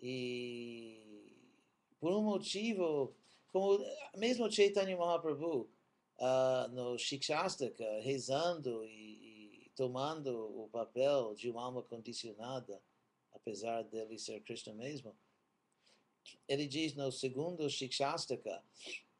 E 0.00 1.36
por 2.00 2.12
um 2.12 2.24
motivo, 2.24 3.14
como 3.52 3.78
mesmo 4.16 4.50
Chaitanya 4.50 4.96
Mahaprabhu, 4.96 5.70
uh, 6.18 6.68
no 6.72 6.98
Shikshastaka, 6.98 8.00
rezando 8.00 8.84
e, 8.84 9.66
e, 9.66 9.70
tomando 9.76 10.64
o 10.64 10.68
papel 10.68 11.34
de 11.34 11.50
uma 11.50 11.62
alma 11.62 11.82
condicionada, 11.84 12.82
apesar 13.32 13.82
dele 13.84 14.18
ser 14.18 14.40
Krishna 14.42 14.74
mesmo, 14.74 15.16
ele 16.48 16.66
diz 16.66 16.94
no 16.94 17.10
segundo 17.10 17.68
Shikshastaka, 17.68 18.60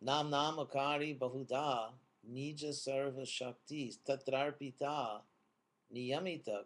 Nam 0.01 0.31
Namakari 0.31 1.17
Bahuda 1.17 1.93
Nija 2.29 2.73
Sarva 2.73 3.25
Shakti 3.25 3.97
Tatrarpita 4.05 5.21
Niyamita 5.95 6.65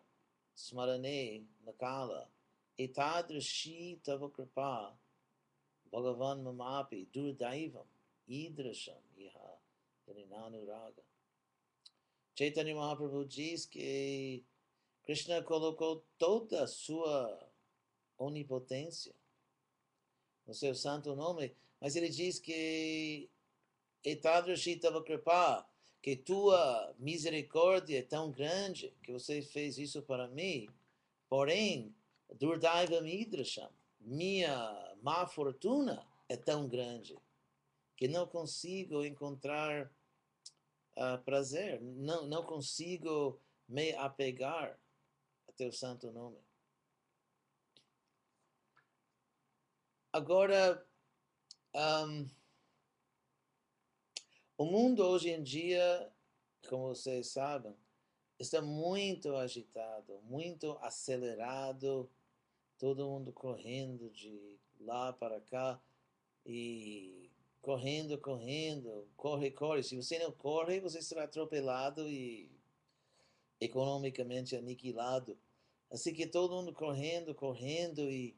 Smarane 0.56 1.42
Nakala 1.66 2.24
Etadrashi 2.78 3.98
Tavakripa 4.02 4.92
Bhagavan 5.92 6.42
Mamapi 6.42 7.06
Durdaivam 7.14 7.84
Idrasham 8.28 9.02
Iha 9.18 9.56
Raga. 10.08 11.02
Chaitanya 12.34 12.74
Mahaprabhu 12.74 13.24
diz 13.28 13.66
que 13.66 14.42
Krishna 15.04 15.42
colocou 15.42 16.02
toda 16.18 16.64
a 16.64 16.66
sua 16.66 17.38
onipotência 18.18 19.14
no 20.46 20.54
seu 20.54 20.74
santo 20.74 21.14
nome, 21.14 21.54
mas 21.80 21.96
ele 21.96 22.08
diz 22.08 22.38
que 22.38 23.28
Etadrashitava 24.04 25.02
Kripa, 25.02 25.66
que 26.00 26.14
tua 26.14 26.94
misericórdia 26.98 27.98
é 27.98 28.02
tão 28.02 28.30
grande 28.30 28.94
que 29.02 29.12
você 29.12 29.42
fez 29.42 29.78
isso 29.78 30.02
para 30.02 30.28
mim, 30.28 30.68
porém, 31.28 31.94
Durdaivam 32.38 33.06
Idrasham, 33.06 33.70
minha 34.00 34.94
má 35.02 35.26
fortuna 35.26 36.06
é 36.28 36.36
tão 36.36 36.68
grande 36.68 37.18
que 37.96 38.06
não 38.06 38.26
consigo 38.26 39.04
encontrar 39.04 39.90
uh, 40.96 41.22
prazer, 41.24 41.80
não, 41.80 42.26
não 42.26 42.44
consigo 42.44 43.40
me 43.68 43.92
apegar 43.94 44.78
a 45.48 45.52
teu 45.52 45.72
santo 45.72 46.12
nome. 46.12 46.45
Agora, 50.16 50.82
um, 51.74 52.26
o 54.56 54.64
mundo 54.64 55.04
hoje 55.04 55.28
em 55.28 55.42
dia, 55.42 56.10
como 56.70 56.88
vocês 56.88 57.26
sabem, 57.26 57.76
está 58.38 58.62
muito 58.62 59.36
agitado, 59.36 60.18
muito 60.22 60.78
acelerado 60.80 62.08
todo 62.78 63.06
mundo 63.06 63.30
correndo 63.30 64.08
de 64.08 64.58
lá 64.80 65.12
para 65.12 65.38
cá 65.42 65.78
e 66.46 67.30
correndo, 67.60 68.16
correndo, 68.16 69.06
corre, 69.18 69.50
corre. 69.50 69.82
Se 69.82 69.96
você 69.96 70.18
não 70.18 70.32
corre, 70.32 70.80
você 70.80 71.02
será 71.02 71.24
atropelado 71.24 72.08
e 72.08 72.50
economicamente 73.60 74.56
aniquilado. 74.56 75.36
Assim 75.90 76.14
que 76.14 76.26
todo 76.26 76.54
mundo 76.54 76.72
correndo, 76.72 77.34
correndo 77.34 78.10
e 78.10 78.34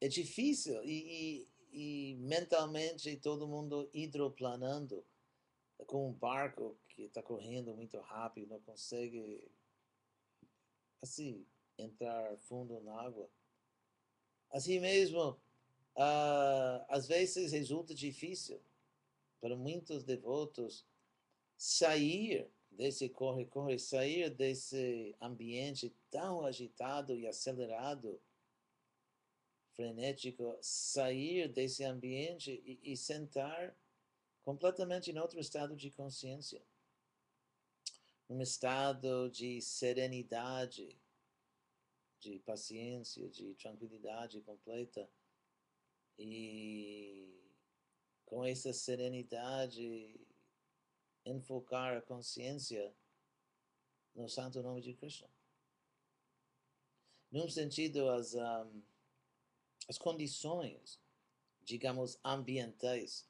é 0.00 0.08
difícil 0.08 0.82
e, 0.84 1.48
e, 1.72 2.12
e 2.12 2.14
mentalmente 2.16 3.16
todo 3.16 3.48
mundo 3.48 3.88
hidroplanando 3.92 5.04
com 5.86 6.08
um 6.08 6.12
barco 6.12 6.76
que 6.88 7.02
está 7.02 7.22
correndo 7.22 7.74
muito 7.74 7.98
rápido, 8.00 8.48
não 8.48 8.60
consegue 8.60 9.48
assim 11.00 11.46
entrar 11.76 12.36
fundo 12.38 12.80
na 12.80 13.00
água. 13.00 13.30
Assim 14.50 14.80
mesmo, 14.80 15.30
uh, 15.30 16.84
às 16.88 17.06
vezes 17.06 17.52
resulta 17.52 17.94
difícil 17.94 18.60
para 19.40 19.56
muitos 19.56 20.02
devotos 20.02 20.84
sair 21.56 22.50
desse 22.70 23.08
corre-corre, 23.08 23.78
sair 23.78 24.30
desse 24.30 25.14
ambiente 25.20 25.94
tão 26.10 26.44
agitado 26.44 27.14
e 27.14 27.26
acelerado, 27.26 28.20
frenético, 29.78 30.58
sair 30.60 31.46
desse 31.46 31.84
ambiente 31.84 32.60
e, 32.66 32.92
e 32.92 32.96
sentar 32.96 33.78
completamente 34.42 35.12
em 35.12 35.18
outro 35.20 35.38
estado 35.38 35.76
de 35.76 35.88
consciência. 35.92 36.60
Um 38.28 38.42
estado 38.42 39.30
de 39.30 39.60
serenidade, 39.60 41.00
de 42.18 42.40
paciência, 42.40 43.28
de 43.28 43.54
tranquilidade 43.54 44.40
completa. 44.40 45.08
E 46.18 47.40
com 48.26 48.44
essa 48.44 48.72
serenidade, 48.72 50.20
enfocar 51.24 51.96
a 51.96 52.02
consciência 52.02 52.92
no 54.12 54.28
santo 54.28 54.60
nome 54.60 54.80
de 54.80 54.92
Krishna. 54.94 55.30
Num 57.30 57.48
sentido, 57.48 58.08
as, 58.08 58.34
um, 58.34 58.82
as 59.88 59.98
condições, 59.98 61.00
digamos, 61.64 62.18
ambientais 62.24 63.28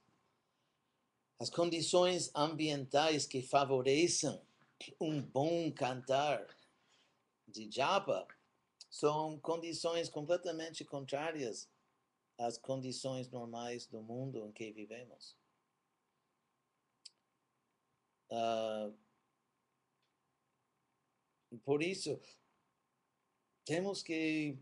as 1.40 1.48
condições 1.48 2.32
ambientais 2.34 3.24
que 3.24 3.40
favorecem 3.40 4.40
um 5.00 5.22
bom 5.22 5.70
cantar 5.72 6.44
de 7.46 7.70
japa 7.70 8.26
são 8.90 9.38
condições 9.38 10.08
completamente 10.08 10.84
contrárias 10.84 11.70
às 12.36 12.58
condições 12.58 13.30
normais 13.30 13.86
do 13.86 14.02
mundo 14.02 14.44
em 14.46 14.52
que 14.52 14.72
vivemos. 14.72 15.36
Uh, 18.30 18.92
por 21.64 21.82
isso, 21.82 22.20
temos 23.64 24.02
que 24.02 24.58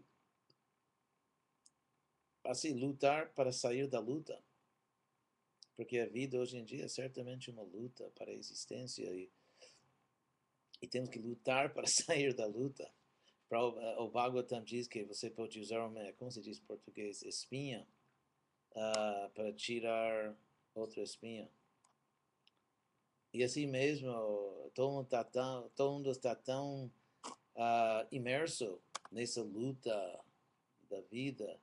assim, 2.51 2.75
lutar 2.75 3.31
para 3.31 3.53
sair 3.53 3.87
da 3.87 4.01
luta. 4.01 4.43
Porque 5.77 5.99
a 5.99 6.07
vida 6.07 6.39
hoje 6.39 6.57
em 6.57 6.65
dia 6.65 6.85
é 6.85 6.89
certamente 6.89 7.51
uma 7.51 7.63
luta 7.63 8.11
para 8.17 8.31
a 8.31 8.35
existência 8.35 9.05
e, 9.05 9.31
e 10.81 10.89
temos 10.89 11.11
que 11.11 11.19
lutar 11.19 11.73
para 11.75 11.87
sair 11.89 12.35
da 12.35 12.47
luta. 12.47 12.91
O 13.99 14.09
Bhagavatam 14.09 14.65
diz 14.65 14.89
que 14.89 15.05
você 15.05 15.31
pode 15.31 15.61
usar 15.61 15.87
uma, 15.87 16.13
como 16.15 16.33
se 16.33 16.41
diz 16.41 16.59
em 16.59 16.65
português, 16.65 17.23
espinha, 17.23 17.87
uh, 18.73 19.31
para 19.31 19.53
tirar 19.53 20.35
outra 20.75 21.03
espinha. 21.03 21.49
E 23.33 23.45
assim 23.45 23.67
mesmo, 23.67 24.11
todo 24.75 24.93
mundo 24.93 25.05
está 25.05 25.23
tão, 25.23 25.69
todo 25.77 25.93
mundo 25.93 26.11
está 26.11 26.35
tão 26.35 26.91
uh, 27.55 28.07
imerso 28.11 28.81
nessa 29.13 29.43
luta 29.43 30.25
da 30.89 31.01
vida 31.03 31.61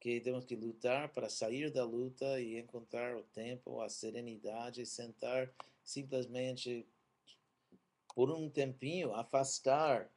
que 0.00 0.18
temos 0.18 0.46
que 0.46 0.56
lutar 0.56 1.12
para 1.12 1.28
sair 1.28 1.70
da 1.70 1.84
luta 1.84 2.40
e 2.40 2.58
encontrar 2.58 3.14
o 3.16 3.22
tempo, 3.22 3.82
a 3.82 3.88
serenidade, 3.90 4.86
sentar 4.86 5.52
simplesmente 5.84 6.88
por 8.14 8.30
um 8.30 8.48
tempinho, 8.48 9.14
afastar 9.14 10.10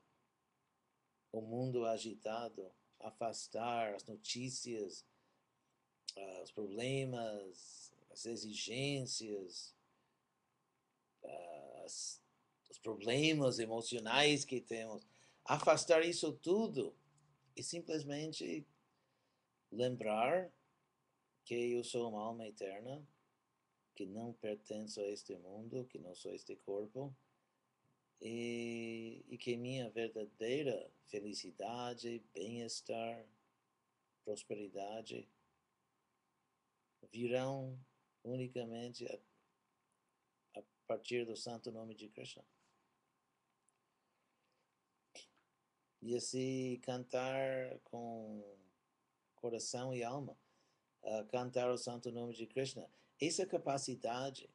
o 1.34 1.42
mundo 1.42 1.86
agitado, 1.86 2.72
afastar 3.00 3.94
as 3.94 4.06
notícias, 4.06 5.06
os 6.42 6.52
problemas, 6.52 7.94
as 8.10 8.26
exigências, 8.26 9.76
as, 11.84 12.22
os 12.70 12.78
problemas 12.78 13.60
emocionais 13.60 14.46
que 14.46 14.62
temos, 14.62 15.06
afastar 15.44 16.06
isso 16.06 16.32
tudo 16.32 16.96
e 17.56 17.62
simplesmente 17.62 18.66
lembrar 19.74 20.52
que 21.44 21.74
eu 21.74 21.84
sou 21.84 22.10
uma 22.10 22.22
alma 22.22 22.48
eterna, 22.48 23.06
que 23.96 24.06
não 24.06 24.34
pertenço 24.34 25.00
a 25.02 25.08
este 25.08 25.36
mundo, 25.36 25.86
que 25.86 26.00
não 26.00 26.16
sou 26.16 26.34
este 26.34 26.56
corpo, 26.56 27.16
e, 28.22 29.26
e 29.28 29.38
que 29.38 29.58
minha 29.58 29.90
verdadeira 29.90 30.90
felicidade, 31.08 32.24
bem-estar, 32.34 33.26
prosperidade 34.24 35.28
virão 37.12 37.78
unicamente 38.24 39.06
a, 39.06 40.60
a 40.60 40.64
partir 40.88 41.26
do 41.26 41.36
santo 41.36 41.72
nome 41.72 41.94
de 41.94 42.08
Krishna. 42.10 42.44
E 46.02 46.16
assim 46.16 46.80
cantar 46.82 47.80
com 47.84 48.63
coração 49.44 49.94
e 49.94 50.02
alma, 50.02 50.38
uh, 51.04 51.26
cantar 51.28 51.70
o 51.70 51.78
santo 51.78 52.10
nome 52.10 52.34
de 52.34 52.48
Krishna. 52.48 52.90
Essa 53.20 53.46
capacidade, 53.46 54.50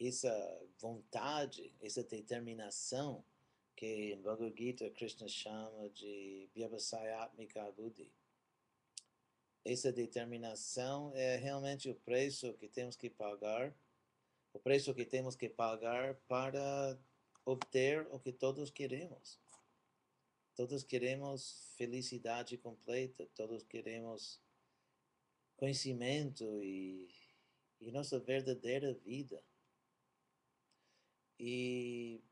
essa 0.00 0.32
vontade, 0.80 1.72
essa 1.80 2.02
determinação 2.02 3.24
que 3.76 4.12
em 4.14 4.20
Bhagavad 4.20 4.52
Gita 4.58 4.90
Krishna 4.90 5.28
chama 5.28 5.88
de 5.90 6.48
Vyavasayatmika 6.52 7.70
Buddhi. 7.70 8.10
Essa 9.64 9.92
determinação 9.92 11.12
é 11.14 11.36
realmente 11.36 11.88
o 11.88 11.94
preço 11.94 12.54
que 12.54 12.68
temos 12.68 12.96
que 12.96 13.08
pagar, 13.08 13.72
o 14.52 14.58
preço 14.58 14.92
que 14.94 15.04
temos 15.04 15.36
que 15.36 15.48
pagar 15.48 16.16
para 16.26 16.98
obter 17.44 18.04
o 18.10 18.18
que 18.18 18.32
todos 18.32 18.68
queremos. 18.68 19.38
Todos 20.56 20.82
queremos 20.82 21.70
felicidade 21.76 22.56
completa, 22.56 23.28
todos 23.34 23.62
queremos 23.62 24.40
conhecimento 25.54 26.62
e, 26.62 27.10
e 27.78 27.90
nossa 27.92 28.18
verdadeira 28.18 28.94
vida. 28.94 29.44
E 31.38 32.22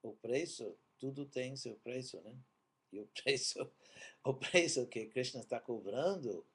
o 0.00 0.12
preço, 0.14 0.78
tudo 0.96 1.26
tem 1.26 1.56
seu 1.56 1.74
preço, 1.74 2.20
né? 2.20 2.38
E 2.92 3.00
o 3.00 3.06
preço, 3.20 3.68
o 4.22 4.32
preço 4.32 4.86
que 4.86 5.06
Krishna 5.06 5.40
está 5.40 5.58
cobrando 5.58 6.46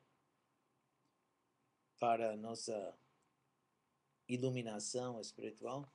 para 2.00 2.38
nossa 2.38 2.98
iluminação 4.30 5.20
espiritual 5.20 5.92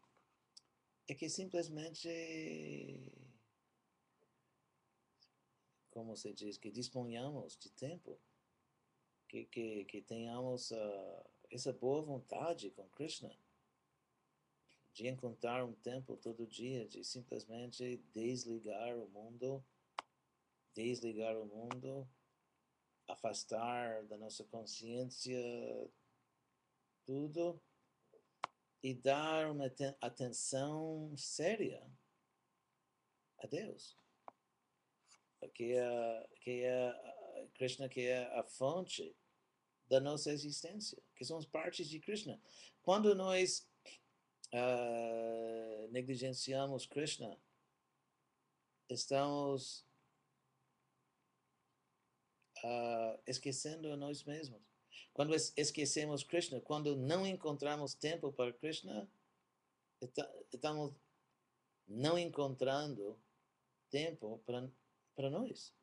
é 1.09 1.15
que 1.15 1.31
simplesmente 1.31 2.07
como 5.91 6.17
se 6.17 6.33
diz, 6.33 6.57
que 6.57 6.71
disponhamos 6.71 7.57
de 7.57 7.71
tempo, 7.71 8.19
que, 9.29 9.45
que, 9.47 9.85
que 9.85 10.03
tenhamos 10.03 10.71
uh, 10.71 11.25
essa 11.51 11.73
boa 11.73 12.03
vontade 12.03 12.71
com 12.71 12.89
Krishna, 12.91 13.37
de 14.93 15.09
encontrar 15.09 15.65
um 15.65 15.73
tempo 15.75 16.17
todo 16.17 16.47
dia, 16.47 16.87
de 16.89 17.05
simplesmente 17.05 17.99
desligar 18.13 18.97
o 18.97 19.09
mundo, 19.09 19.65
desligar 20.75 21.37
o 21.37 21.47
mundo, 21.47 22.09
afastar 23.07 24.05
da 24.05 24.17
nossa 24.17 24.45
consciência 24.45 25.39
tudo 27.05 27.61
e 28.83 28.95
dar 28.95 29.51
uma 29.51 29.67
atenção 30.01 31.13
séria 31.17 31.85
a 33.39 33.47
Deus 33.47 33.97
que 35.49 35.73
é, 35.73 36.29
que 36.41 36.63
é 36.65 37.49
Krishna, 37.55 37.89
que 37.89 38.03
é 38.03 38.25
a 38.39 38.45
fonte 38.45 39.17
da 39.89 40.01
nossa 40.01 40.31
existência, 40.31 40.97
que 41.17 41.25
somos 41.25 41.47
partes 41.47 41.89
de 41.89 41.99
Krishna. 41.99 42.41
Quando 42.83 43.15
nós 43.15 43.69
uh, 44.53 45.89
negligenciamos 45.91 46.87
Krishna, 46.87 47.37
estamos 48.89 49.85
uh, 52.65 53.21
esquecendo 53.27 53.93
a 53.93 53.97
nós 53.97 54.23
mesmos. 54.25 54.63
Quando 55.13 55.35
esquecemos 55.35 56.23
Krishna, 56.23 56.61
quando 56.61 56.97
não 56.97 57.27
encontramos 57.27 57.95
tempo 57.95 58.33
para 58.33 58.53
Krishna, 58.53 59.11
estamos 60.53 60.95
não 61.87 62.17
encontrando 62.19 63.21
tempo 63.91 64.41
para, 64.47 64.71
para 65.15 65.31
nós. 65.31 65.75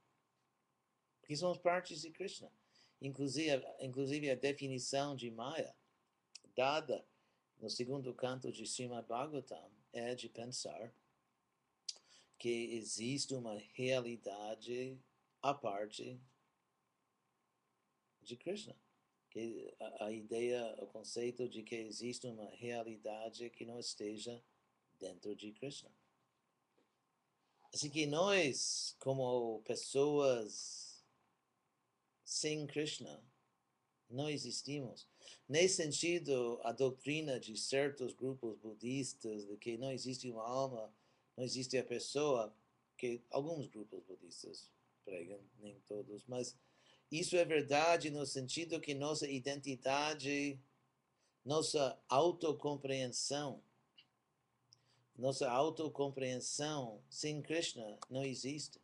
Porque 1.20 1.36
somos 1.36 1.58
partes 1.58 2.02
de 2.02 2.12
Krishna. 2.12 2.52
Inclusive, 3.02 3.64
inclusive 3.80 4.30
a 4.30 4.36
definição 4.36 5.16
de 5.16 5.30
Maya, 5.30 5.76
dada 6.56 7.06
no 7.60 7.70
segundo 7.70 8.14
canto 8.14 8.52
de 8.52 8.64
Srimad 8.66 9.06
Bhagavatam, 9.08 9.72
é 9.94 10.16
de 10.16 10.30
pensar 10.30 10.94
que 12.38 12.76
existe 12.76 13.34
uma 13.34 13.58
realidade 13.74 15.00
à 15.42 15.54
parte 15.54 16.20
de 18.22 18.36
Krishna. 18.36 18.76
Que 19.30 19.76
a, 19.80 20.06
a 20.06 20.12
ideia, 20.12 20.76
o 20.80 20.88
conceito 20.88 21.48
de 21.50 21.64
que 21.64 21.76
existe 21.76 22.28
uma 22.28 22.50
realidade 22.52 23.50
que 23.50 23.66
não 23.66 23.80
esteja 23.80 24.42
dentro 25.00 25.36
de 25.36 25.52
Krishna. 25.52 25.92
Assim 27.74 27.90
que 27.90 28.06
nós, 28.06 28.96
como 29.00 29.62
pessoas 29.66 31.04
sem 32.24 32.66
Krishna, 32.68 33.24
não 34.10 34.30
existimos. 34.30 35.08
Nesse 35.48 35.76
sentido, 35.76 36.60
a 36.64 36.72
doutrina 36.72 37.40
de 37.40 37.58
certos 37.58 38.14
grupos 38.14 38.58
budistas 38.58 39.46
de 39.46 39.58
que 39.58 39.78
não 39.78 39.92
existe 39.92 40.30
uma 40.30 40.48
alma, 40.48 40.94
não 41.36 41.44
existe 41.44 41.78
a 41.78 41.84
pessoa, 41.84 42.54
que 42.98 43.22
alguns 43.30 43.68
grupos 43.68 44.02
budistas 44.04 44.72
pregam, 45.06 45.40
nem 45.60 45.80
todos, 45.88 46.26
mas 46.26 46.58
isso 47.12 47.36
é 47.38 47.46
verdade 47.46 48.10
no 48.10 48.26
sentido 48.26 48.82
que 48.82 48.94
nossa 48.94 49.30
identidade, 49.30 50.60
nossa 51.46 51.98
autocompreensão, 52.10 53.62
nossa 55.18 55.50
autocompreensão 55.50 57.02
sem 57.10 57.42
Krishna 57.42 57.98
não 58.10 58.24
existe. 58.24 58.80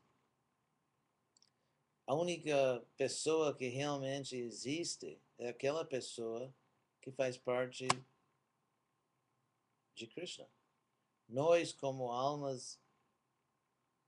A 2.08 2.16
única 2.16 2.84
pessoa 2.98 3.56
que 3.56 3.68
realmente 3.68 4.36
existe 4.36 5.22
é 5.38 5.50
aquela 5.50 5.86
pessoa 5.86 6.54
que 7.02 7.12
faz 7.12 7.38
parte 7.38 7.88
de 9.96 10.08
Krishna. 10.08 10.50
Nós, 11.30 11.72
como 11.72 12.12
almas 12.12 12.80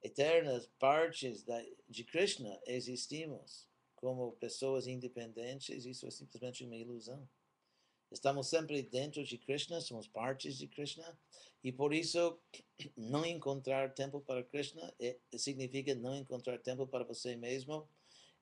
eternas, 0.01 0.67
partes 0.79 1.45
de 1.87 2.03
Krishna, 2.03 2.59
existimos 2.65 3.67
como 3.95 4.33
pessoas 4.33 4.87
independentes, 4.87 5.85
isso 5.85 6.05
é 6.05 6.11
simplesmente 6.11 6.63
uma 6.63 6.75
ilusão. 6.75 7.27
Estamos 8.11 8.47
sempre 8.47 8.81
dentro 8.81 9.23
de 9.23 9.37
Krishna, 9.37 9.81
somos 9.81 10.07
partes 10.07 10.57
de 10.57 10.67
Krishna, 10.67 11.17
e 11.63 11.71
por 11.71 11.93
isso 11.93 12.39
não 12.95 13.25
encontrar 13.25 13.93
tempo 13.93 14.21
para 14.21 14.43
Krishna 14.43 14.93
é, 14.99 15.17
significa 15.37 15.95
não 15.95 16.15
encontrar 16.15 16.59
tempo 16.59 16.85
para 16.87 17.03
você 17.03 17.35
mesmo. 17.35 17.87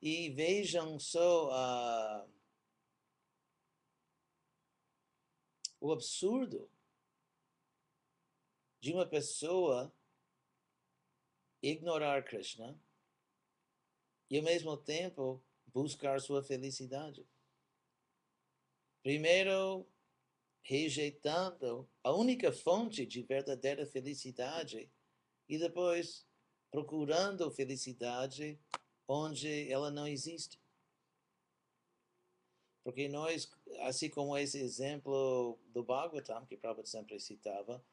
E 0.00 0.28
vejam 0.30 0.98
só 0.98 1.48
uh, 1.48 2.28
o 5.80 5.92
absurdo 5.92 6.70
de 8.80 8.92
uma 8.92 9.06
pessoa 9.06 9.90
ignorar 11.62 12.22
Krishna 12.22 12.78
e 14.28 14.36
ao 14.36 14.42
mesmo 14.42 14.76
tempo 14.76 15.42
buscar 15.66 16.20
sua 16.20 16.42
felicidade. 16.42 17.26
Primeiro, 19.04 19.86
rejeitando 20.62 21.86
a 22.02 22.10
única 22.10 22.50
fonte 22.50 23.04
de 23.04 23.20
verdadeira 23.22 23.84
felicidade 23.84 24.90
e 25.46 25.58
depois 25.58 26.26
procurando 26.70 27.50
felicidade 27.50 28.58
onde 29.06 29.70
ela 29.70 29.90
não 29.90 30.08
existe. 30.08 30.58
Porque 32.82 33.06
nós, 33.06 33.52
assim 33.80 34.08
como 34.08 34.38
esse 34.38 34.58
exemplo 34.58 35.58
do 35.66 35.84
Bhagavatam, 35.84 36.46
que 36.46 36.56
Prabhupada 36.56 36.88
sempre 36.88 37.20
citava, 37.20 37.84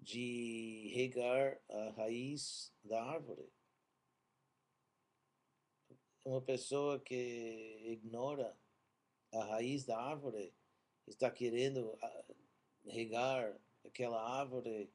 de 0.00 0.90
regar 0.94 1.60
a 1.68 1.90
raiz 1.90 2.72
da 2.82 3.04
árvore. 3.04 3.52
Uma 6.24 6.40
pessoa 6.40 6.98
que 6.98 7.82
ignora 7.84 8.56
a 9.32 9.44
raiz 9.44 9.84
da 9.84 9.98
árvore 9.98 10.52
está 11.06 11.30
querendo 11.30 11.96
ah, 12.02 12.24
regar 12.86 13.56
aquela 13.84 14.20
árvore 14.20 14.90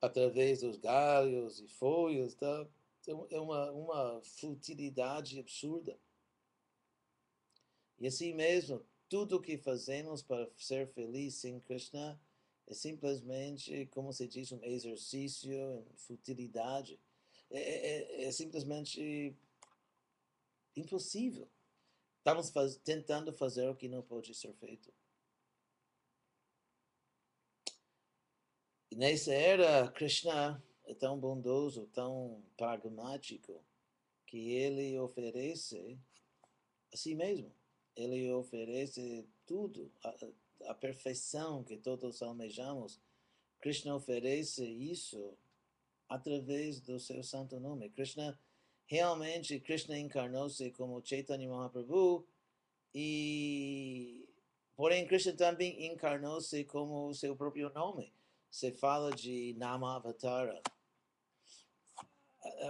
através 0.00 0.60
dos 0.60 0.76
galhos 0.76 1.60
e 1.60 1.68
folhas, 1.68 2.34
tá? 2.34 2.68
Então, 3.00 3.26
é 3.30 3.40
uma, 3.40 3.70
uma 3.72 4.20
futilidade 4.22 5.38
absurda. 5.38 5.98
E 7.98 8.06
assim 8.06 8.32
mesmo, 8.32 8.84
tudo 9.08 9.40
que 9.40 9.56
fazemos 9.56 10.22
para 10.22 10.48
ser 10.56 10.88
feliz 10.88 11.34
sem 11.34 11.58
Krishna 11.60 12.20
é 12.66 12.74
simplesmente, 12.74 13.86
como 13.86 14.12
se 14.12 14.28
diz, 14.28 14.52
um 14.52 14.62
exercício 14.62 15.50
em 15.90 15.96
futilidade. 15.96 17.00
É, 17.50 17.60
é, 17.60 18.24
é 18.24 18.30
simplesmente 18.30 19.34
impossível. 20.76 21.48
Estamos 22.18 22.50
faz, 22.50 22.76
tentando 22.76 23.32
fazer 23.32 23.68
o 23.68 23.74
que 23.74 23.88
não 23.88 24.02
pode 24.02 24.34
ser 24.34 24.52
feito. 24.54 24.92
E 28.90 28.96
nessa 28.96 29.32
era, 29.32 29.90
Krishna 29.92 30.62
é 30.84 30.94
tão 30.94 31.18
bondoso, 31.18 31.86
tão 31.86 32.42
pragmático, 32.56 33.62
que 34.26 34.50
ele 34.52 34.98
oferece 34.98 35.98
a 36.92 36.96
si 36.96 37.14
mesmo. 37.14 37.52
Ele 37.96 38.30
oferece 38.32 39.26
tudo, 39.46 39.90
a 40.66 40.74
perfeição 40.74 41.64
que 41.64 41.76
todos 41.76 42.22
almejamos, 42.22 43.00
Krishna 43.60 43.94
oferece 43.94 44.64
isso 44.64 45.36
através 46.08 46.80
do 46.80 46.98
seu 46.98 47.22
santo 47.22 47.58
nome. 47.58 47.90
Krishna, 47.90 48.38
realmente, 48.88 49.60
Krishna 49.60 49.98
encarnou-se 49.98 50.70
como 50.72 51.04
Chaitanya 51.04 51.48
Mahaprabhu 51.48 52.26
e, 52.94 54.26
porém, 54.74 55.06
Krishna 55.06 55.34
também 55.34 55.86
encarnou-se 55.86 56.64
como 56.64 57.14
seu 57.14 57.36
próprio 57.36 57.70
nome. 57.70 58.12
Se 58.50 58.72
fala 58.72 59.12
de 59.14 59.54
Nama 59.58 59.96
Avatara, 59.96 60.60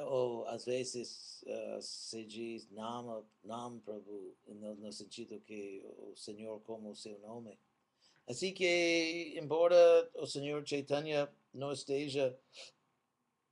ou 0.09 0.45
às 0.49 0.65
vezes 0.65 1.45
uh, 1.47 1.81
se 1.81 2.25
diz 2.25 2.69
Nama, 2.71 3.25
Nam 3.45 3.79
Prabhu, 3.79 4.35
no, 4.47 4.75
no 4.75 4.93
sentido 4.93 5.41
que 5.41 5.83
o 5.85 6.17
Senhor 6.17 6.61
como 6.63 6.91
o 6.91 6.97
seu 6.97 7.17
nome. 7.21 7.57
Assim 8.27 8.53
que, 8.53 9.35
embora 9.39 10.11
o 10.15 10.27
Senhor 10.27 10.67
Chaitanya 10.67 11.33
não 11.55 11.73
esteja 11.73 12.37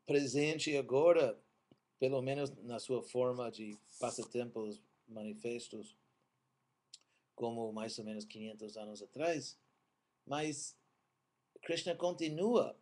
presente 0.04 0.76
agora, 0.76 1.38
pelo 1.98 2.20
menos 2.22 2.50
na 2.62 2.78
sua 2.78 3.02
forma 3.02 3.50
de 3.50 3.78
passatempos 3.98 4.82
manifestos, 5.08 5.96
como 7.34 7.72
mais 7.72 7.98
ou 7.98 8.04
menos 8.04 8.24
500 8.24 8.76
anos 8.76 9.02
atrás, 9.02 9.58
mas 10.26 10.76
Krishna 11.62 11.94
continua, 11.94 12.78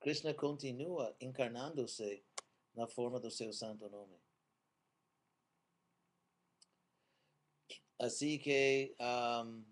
Krishna 0.00 0.32
continua 0.34 1.14
encarnando-se 1.20 2.22
na 2.74 2.86
forma 2.86 3.18
do 3.18 3.30
seu 3.30 3.52
santo 3.52 3.88
nome. 3.88 4.16
Assim 7.98 8.38
que 8.38 8.94
um, 9.00 9.64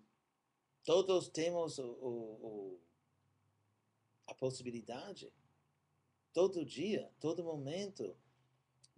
Todos 0.87 1.27
temos 1.27 1.79
o, 1.79 1.85
o, 1.85 2.47
o, 2.47 2.81
a 4.25 4.33
possibilidade, 4.33 5.33
todo 6.31 6.63
dia, 6.63 7.11
todo 7.19 7.43
momento, 7.43 8.15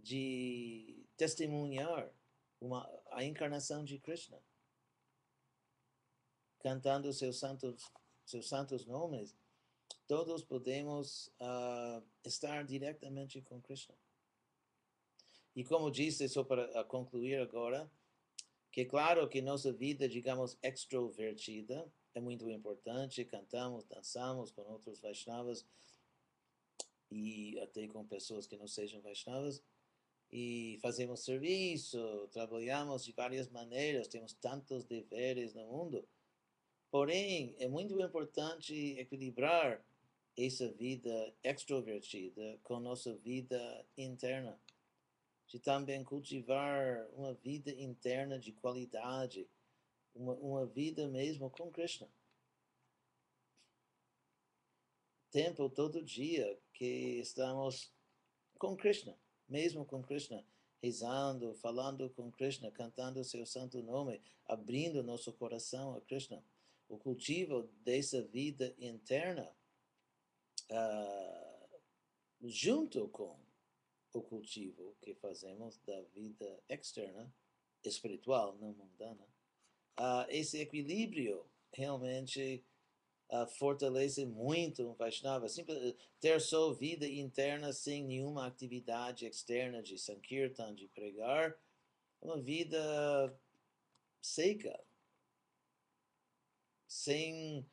de 0.09 1.05
testemunhar 1.15 2.11
uma, 2.59 2.89
a 3.11 3.23
encarnação 3.23 3.83
de 3.83 3.99
Krishna, 3.99 4.41
cantando 6.59 7.13
seus 7.13 7.37
santos, 7.37 7.91
seus 8.25 8.49
santos 8.49 8.87
nomes. 8.87 9.37
Todos 10.07 10.43
podemos 10.43 11.27
uh, 11.39 12.03
estar 12.25 12.65
diretamente 12.65 13.39
com 13.43 13.61
Krishna. 13.61 13.95
E 15.55 15.63
como 15.63 15.91
disse, 15.91 16.27
só 16.27 16.43
para 16.43 16.83
concluir 16.85 17.39
agora, 17.39 17.87
que 18.71 18.85
claro 18.85 19.29
que 19.29 19.43
nossa 19.43 19.71
vida, 19.71 20.09
digamos, 20.09 20.57
extrovertida 20.63 21.87
é 22.15 22.19
muito 22.19 22.49
importante, 22.49 23.23
cantamos, 23.25 23.85
dançamos 23.85 24.49
com 24.49 24.63
outros 24.63 24.99
Vaishnavas 24.99 25.63
e 27.11 27.59
até 27.59 27.87
com 27.87 28.03
pessoas 28.07 28.47
que 28.47 28.57
não 28.57 28.67
sejam 28.67 29.01
Vaishnavas 29.01 29.61
e 30.31 30.77
fazemos 30.81 31.23
serviço, 31.23 32.27
trabalhamos 32.31 33.03
de 33.03 33.11
várias 33.11 33.49
maneiras, 33.49 34.07
temos 34.07 34.33
tantos 34.33 34.85
deveres 34.85 35.53
no 35.53 35.65
mundo. 35.65 36.07
Porém, 36.91 37.55
é 37.59 37.67
muito 37.67 37.99
importante 38.01 38.73
equilibrar 38.99 39.83
essa 40.37 40.71
vida 40.71 41.33
extrovertida 41.43 42.59
com 42.63 42.79
nossa 42.79 43.15
vida 43.17 43.85
interna. 43.97 44.59
De 45.47 45.59
também 45.59 46.03
cultivar 46.03 47.07
uma 47.13 47.33
vida 47.33 47.71
interna 47.71 48.37
de 48.37 48.51
qualidade, 48.51 49.49
uma, 50.13 50.33
uma 50.35 50.65
vida 50.65 51.07
mesmo 51.07 51.49
com 51.49 51.71
Krishna. 51.71 52.07
Tempo 55.31 55.69
todo 55.69 56.03
dia 56.03 56.59
que 56.73 57.19
estamos 57.19 57.91
com 58.59 58.75
Krishna, 58.75 59.17
mesmo 59.49 59.85
com 59.85 60.03
Krishna, 60.03 60.45
rezando, 60.81 61.53
falando 61.55 62.09
com 62.11 62.31
Krishna, 62.31 62.71
cantando 62.71 63.23
seu 63.23 63.45
santo 63.45 63.81
nome, 63.81 64.21
abrindo 64.45 65.03
nosso 65.03 65.33
coração 65.33 65.95
a 65.95 66.01
Krishna. 66.01 66.43
O 66.87 66.97
cultivo 66.97 67.63
dessa 67.83 68.21
vida 68.21 68.73
interna, 68.79 69.51
uh, 70.71 71.79
junto 72.41 73.07
com 73.09 73.37
o 74.13 74.21
cultivo 74.21 74.95
que 75.01 75.13
fazemos 75.15 75.77
da 75.79 76.01
vida 76.13 76.63
externa, 76.67 77.31
espiritual, 77.83 78.55
não 78.57 78.73
mundana, 78.73 79.27
uh, 79.99 80.25
esse 80.29 80.59
equilíbrio 80.59 81.45
realmente 81.71 82.63
uh, 83.29 83.47
fortalece 83.47 84.25
muito 84.25 84.89
um 84.89 84.93
Vaishnava. 84.93 85.47
Simples, 85.47 85.95
ter 86.19 86.39
só 86.41 86.71
vida 86.73 87.07
interna 87.07 87.71
sem 87.71 88.03
nenhuma 88.03 88.47
atividade 88.47 89.25
externa 89.25 89.81
de 89.81 89.97
Sankirtan, 89.97 90.73
de 90.75 90.87
pregar, 90.87 91.57
uma 92.21 92.41
vida 92.41 93.37
seca, 94.21 94.77
sem 96.87 97.65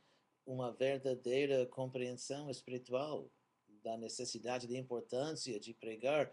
uma 0.44 0.72
verdadeira 0.72 1.66
compreensão 1.66 2.48
espiritual 2.50 3.28
da 3.82 3.96
necessidade, 3.96 4.68
da 4.68 4.76
importância 4.76 5.58
de 5.58 5.74
pregar, 5.74 6.32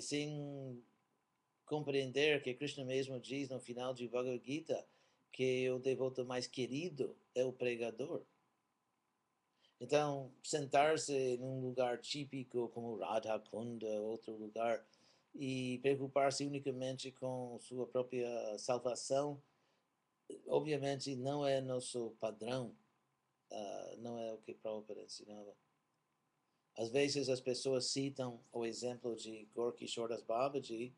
sem 0.00 0.82
compreender 1.64 2.42
que 2.42 2.54
Krishna 2.54 2.84
mesmo 2.84 3.20
diz 3.20 3.48
no 3.48 3.60
final 3.60 3.92
de 3.92 4.08
Bhagavad 4.08 4.42
Gita, 4.44 4.86
que 5.32 5.70
o 5.70 5.78
devoto 5.78 6.24
mais 6.24 6.46
querido 6.46 7.16
é 7.34 7.44
o 7.44 7.52
pregador. 7.52 8.24
Então, 9.80 10.32
sentar-se 10.42 11.36
num 11.38 11.60
lugar 11.60 11.98
típico 12.00 12.68
como 12.70 12.96
Radha 12.96 13.38
Kunda, 13.38 13.86
outro 14.00 14.36
lugar, 14.36 14.84
e 15.34 15.78
preocupar-se 15.78 16.44
unicamente 16.44 17.12
com 17.12 17.58
sua 17.60 17.86
própria 17.86 18.58
salvação, 18.58 19.40
obviamente 20.48 21.14
não 21.14 21.46
é 21.46 21.60
nosso 21.60 22.16
padrão, 22.18 22.74
uh, 23.50 23.96
não 23.98 24.18
é 24.18 24.32
o 24.32 24.38
que 24.38 24.54
Prabhupada 24.54 25.02
ensinava. 25.02 25.54
Às 26.76 26.90
vezes 26.90 27.28
as 27.28 27.40
pessoas 27.40 27.86
citam 27.86 28.40
o 28.52 28.64
exemplo 28.64 29.14
de 29.16 29.46
Gorky 29.54 29.86
Shordas 29.86 30.22
Babaji 30.22 30.92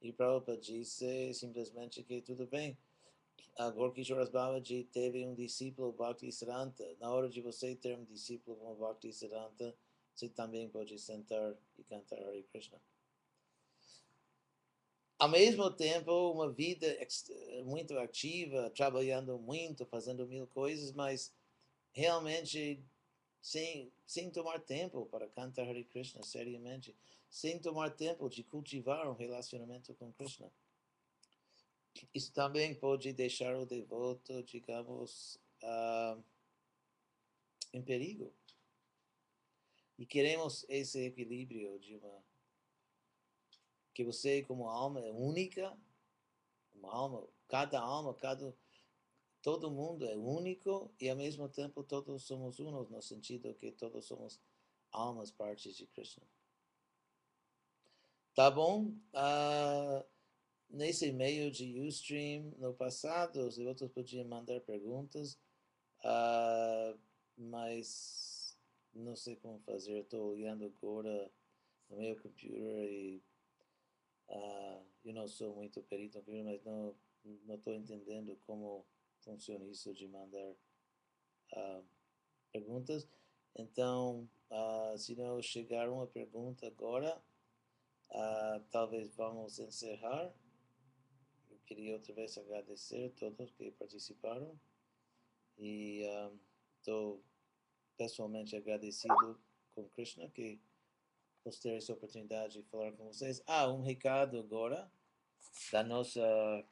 e 0.00 0.12
Prabhupada 0.12 0.58
disse 0.58 1.34
simplesmente 1.34 2.02
que 2.04 2.22
tudo 2.22 2.46
bem, 2.46 2.78
a 3.56 3.70
Gorkishoras 3.70 4.30
Babaji 4.30 4.84
teve 4.84 5.26
um 5.26 5.34
discípulo 5.34 5.92
Bhakti 5.92 6.30
Siddhanta. 6.32 6.96
Na 6.98 7.10
hora 7.12 7.28
de 7.28 7.40
você 7.40 7.74
ter 7.74 7.96
um 7.96 8.04
discípulo 8.04 8.56
como 8.56 8.74
Bhakti 8.76 9.12
Siddhanta, 9.12 9.74
você 10.14 10.28
também 10.28 10.68
pode 10.68 10.98
sentar 10.98 11.54
e 11.78 11.84
cantar 11.84 12.18
Hare 12.18 12.42
Krishna. 12.44 12.80
Ao 15.18 15.28
mesmo 15.28 15.70
tempo, 15.70 16.32
uma 16.32 16.50
vida 16.50 16.86
muito 17.64 17.98
ativa, 17.98 18.70
trabalhando 18.70 19.38
muito, 19.38 19.84
fazendo 19.84 20.26
mil 20.26 20.46
coisas, 20.46 20.92
mas 20.92 21.32
realmente 21.92 22.82
sem, 23.42 23.92
sem 24.06 24.30
tomar 24.30 24.60
tempo 24.60 25.06
para 25.06 25.28
cantar 25.28 25.68
Hare 25.68 25.84
Krishna 25.84 26.22
seriamente, 26.22 26.96
sem 27.28 27.58
tomar 27.58 27.90
tempo 27.90 28.28
de 28.28 28.42
cultivar 28.42 29.08
um 29.08 29.14
relacionamento 29.14 29.94
com 29.94 30.12
Krishna. 30.12 30.50
Isso 32.14 32.32
também 32.32 32.74
pode 32.74 33.12
deixar 33.12 33.56
o 33.56 33.66
devoto, 33.66 34.42
digamos, 34.42 35.38
uh, 35.62 36.22
em 37.72 37.82
perigo. 37.82 38.34
E 39.98 40.06
queremos 40.06 40.64
esse 40.68 41.04
equilíbrio 41.04 41.78
de 41.78 41.96
uma 41.96 42.24
que 43.92 44.04
você 44.04 44.42
como 44.42 44.68
alma 44.68 45.00
é 45.00 45.10
única, 45.10 45.76
uma 46.72 46.90
alma, 46.90 47.28
cada 47.48 47.80
alma, 47.80 48.14
cada 48.14 48.56
todo 49.42 49.70
mundo 49.70 50.06
é 50.06 50.16
único 50.16 50.90
e 51.00 51.08
ao 51.08 51.16
mesmo 51.16 51.48
tempo 51.48 51.82
todos 51.82 52.22
somos 52.24 52.58
unos 52.58 52.88
no 52.90 53.02
sentido 53.02 53.54
que 53.54 53.72
todos 53.72 54.06
somos 54.06 54.40
almas 54.92 55.30
partes 55.30 55.76
de 55.76 55.86
Krishna. 55.86 56.26
Tá 58.34 58.50
bom? 58.50 58.94
Uh, 59.12 60.04
nesse 60.70 61.10
meio 61.12 61.50
de 61.50 61.80
Ustream, 61.80 62.52
no 62.58 62.72
passado, 62.72 63.46
os 63.46 63.56
devotos 63.56 63.90
podiam 63.90 64.26
mandar 64.26 64.60
perguntas, 64.60 65.38
uh, 66.04 66.98
mas 67.36 68.56
não 68.94 69.16
sei 69.16 69.36
como 69.36 69.58
fazer. 69.60 70.00
Estou 70.00 70.32
olhando 70.32 70.64
agora 70.64 71.30
no 71.88 71.96
meu 71.96 72.16
computador 72.16 72.84
e 72.84 73.22
uh, 74.28 74.84
eu 75.04 75.12
não 75.12 75.26
sou 75.26 75.54
muito 75.54 75.82
perito 75.82 76.18
no 76.18 76.24
computador, 76.24 76.52
mas 76.52 76.64
não 76.64 76.94
não 77.44 77.56
estou 77.56 77.74
entendendo 77.74 78.34
como 78.46 78.86
funciona 79.18 79.66
isso 79.66 79.92
de 79.92 80.08
mandar 80.08 80.54
uh, 81.52 81.84
perguntas. 82.50 83.06
Então, 83.54 84.26
se 84.96 85.14
não 85.16 85.42
chegar 85.42 85.90
uma 85.90 86.06
pergunta 86.06 86.66
agora, 86.66 87.20
talvez 88.70 89.14
vamos 89.16 89.58
encerrar 89.58 90.32
queria 91.70 91.94
outra 91.94 92.12
vez 92.12 92.36
agradecer 92.36 93.06
a 93.06 93.10
todos 93.10 93.52
que 93.52 93.70
participaram 93.70 94.58
e 95.56 96.02
estou 96.76 97.24
pessoalmente 97.96 98.56
agradecido 98.56 99.40
com 99.72 99.88
Krishna 99.90 100.28
que 100.30 100.60
nos 101.44 101.60
ter 101.60 101.76
essa 101.76 101.92
oportunidade 101.92 102.54
de 102.54 102.68
falar 102.68 102.90
com 102.90 103.04
vocês. 103.04 103.40
Ah, 103.46 103.70
um 103.70 103.82
recado 103.82 104.40
agora 104.40 104.90
da 105.70 105.84
nossa 105.84 106.20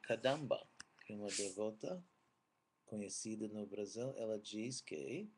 Kadamba, 0.01 0.67
que 1.05 1.13
é 1.13 1.15
uma 1.15 1.27
devota 1.27 2.03
conhecida 2.85 3.47
no 3.47 3.65
Brasil. 3.65 4.13
Ela 4.17 4.37
diz 4.37 4.81
que 4.81 5.31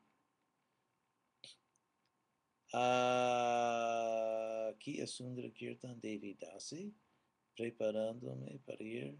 aqui 4.72 5.00
é 5.00 5.06
Sundara 5.06 5.48
Kirtan 5.50 5.96
Devi 5.98 6.34
Dasi, 6.34 6.92
preparando-me 7.54 8.58
para 8.58 8.82
ir 8.82 9.16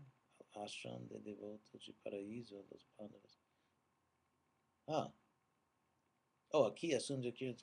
ashram 0.55 1.05
de 1.07 1.19
devotos 1.19 1.83
de 1.83 1.93
paraíso 1.95 2.63
dos 2.65 2.85
Pandavas. 2.97 3.39
Ah. 4.87 5.13
Oh, 6.53 6.65
aqui 6.65 6.95
é 6.95 7.01
Sundara 7.01 7.33
Kirtan. 7.33 7.59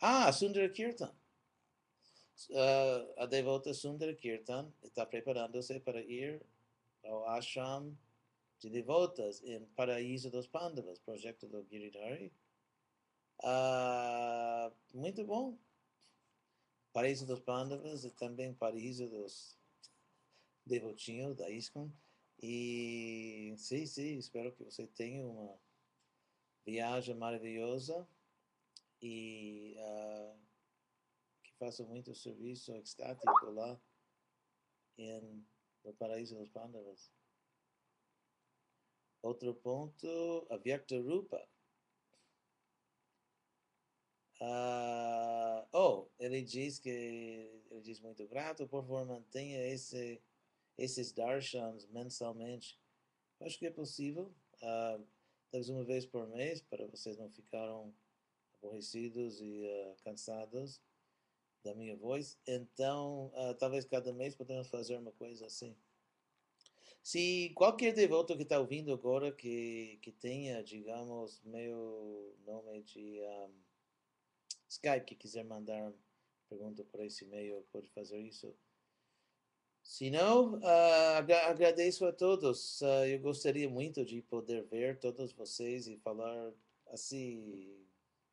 Ah, 0.00 0.32
Sundara 0.32 0.68
Kirtan. 0.68 1.14
Uh, 2.50 3.14
a 3.16 3.26
devota 3.26 3.72
Sundara 3.72 4.14
Kirtan 4.14 4.70
está 4.82 5.06
preparando-se 5.06 5.80
para 5.80 6.02
ir 6.02 6.44
ao 7.04 7.26
ashram 7.28 7.96
de 8.58 8.68
devotas 8.68 9.42
em 9.42 9.64
Paraíso 9.66 10.30
dos 10.30 10.46
Pandavas, 10.46 10.98
projeto 10.98 11.46
do 11.46 11.64
Giridhari. 11.64 12.32
Uh, 13.42 14.72
muito 14.94 15.24
bom. 15.24 15.56
Paraíso 16.92 17.26
dos 17.26 17.40
Pandavas 17.40 18.04
e 18.04 18.10
também 18.10 18.54
Paraíso 18.54 19.08
dos 19.08 19.55
devotinho 20.66 21.34
da 21.34 21.48
ISKCON. 21.48 21.90
E 22.42 23.54
sim, 23.56 23.86
sim, 23.86 24.18
espero 24.18 24.52
que 24.52 24.64
você 24.64 24.86
tenha 24.86 25.24
uma 25.24 25.58
viagem 26.66 27.14
maravilhosa 27.14 28.06
e 29.00 29.76
uh, 29.78 30.38
que 31.42 31.52
faça 31.58 31.84
muito 31.84 32.14
serviço 32.14 32.76
extático 32.76 33.50
lá 33.50 33.80
em, 34.98 35.46
no 35.84 35.94
Paraíso 35.94 36.36
dos 36.36 36.50
Pandavas. 36.50 37.10
Outro 39.22 39.54
ponto, 39.54 40.46
a 40.50 40.56
Vyakta 40.56 41.00
Rupa. 41.00 41.48
Uh, 44.38 45.66
oh, 45.72 46.10
ele 46.18 46.42
diz 46.42 46.78
que 46.78 46.90
ele 46.90 47.80
diz 47.80 48.00
muito 48.00 48.28
grato, 48.28 48.68
por 48.68 48.82
favor 48.82 49.06
mantenha 49.06 49.66
esse 49.66 50.22
esses 50.78 51.12
darshans 51.12 51.86
mensalmente. 51.88 52.78
Acho 53.40 53.58
que 53.58 53.66
é 53.66 53.70
possível, 53.70 54.34
uh, 54.62 55.06
talvez 55.50 55.68
uma 55.68 55.84
vez 55.84 56.06
por 56.06 56.26
mês, 56.28 56.62
para 56.62 56.86
vocês 56.86 57.16
não 57.16 57.30
ficarem 57.30 57.94
aborrecidos 58.54 59.40
e 59.40 59.66
uh, 59.66 59.96
cansados 60.02 60.80
da 61.62 61.74
minha 61.74 61.96
voz. 61.96 62.38
Então, 62.46 63.32
uh, 63.34 63.54
talvez 63.58 63.84
cada 63.84 64.12
mês 64.12 64.34
podemos 64.34 64.68
fazer 64.68 64.96
uma 64.96 65.12
coisa 65.12 65.46
assim. 65.46 65.76
Se 67.02 67.52
qualquer 67.54 67.92
devoto 67.92 68.36
que 68.36 68.42
está 68.42 68.58
ouvindo 68.58 68.92
agora 68.92 69.30
que, 69.30 69.96
que 70.02 70.10
tenha, 70.10 70.60
digamos, 70.62 71.40
meu 71.44 72.36
nome 72.44 72.82
de 72.82 73.20
um, 73.20 73.52
Skype, 74.68 75.06
que 75.06 75.14
quiser 75.14 75.44
mandar 75.44 75.92
pergunta 76.48 76.84
por 76.84 77.00
esse 77.04 77.24
e-mail, 77.24 77.64
pode 77.70 77.88
fazer 77.90 78.18
isso. 78.18 78.52
Se 79.86 80.10
não, 80.10 80.54
uh, 80.54 81.16
agradeço 81.48 82.04
a 82.04 82.12
todos. 82.12 82.82
Uh, 82.82 83.06
eu 83.06 83.20
gostaria 83.20 83.70
muito 83.70 84.04
de 84.04 84.20
poder 84.20 84.64
ver 84.64 84.98
todos 84.98 85.32
vocês 85.32 85.86
e 85.86 85.96
falar 85.96 86.52
assim, 86.88 87.86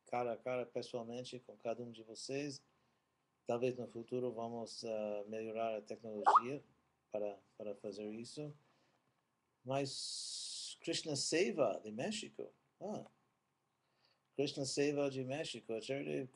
cara 0.06 0.32
a 0.32 0.36
cara, 0.36 0.66
pessoalmente, 0.66 1.38
com 1.38 1.56
cada 1.58 1.82
um 1.82 1.90
de 1.92 2.02
vocês. 2.02 2.60
Talvez 3.46 3.76
no 3.76 3.86
futuro 3.86 4.32
vamos 4.32 4.82
uh, 4.82 5.28
melhorar 5.28 5.78
a 5.78 5.80
tecnologia 5.80 6.62
para, 7.10 7.38
para 7.56 7.74
fazer 7.76 8.10
isso. 8.10 8.52
Mas 9.64 10.76
Krishna 10.82 11.14
Seva 11.14 11.80
de 11.82 11.92
México. 11.92 12.52
Ah, 12.80 13.06
Krishna 14.36 14.66
Seva 14.66 15.08
de 15.08 15.24
México. 15.24 15.72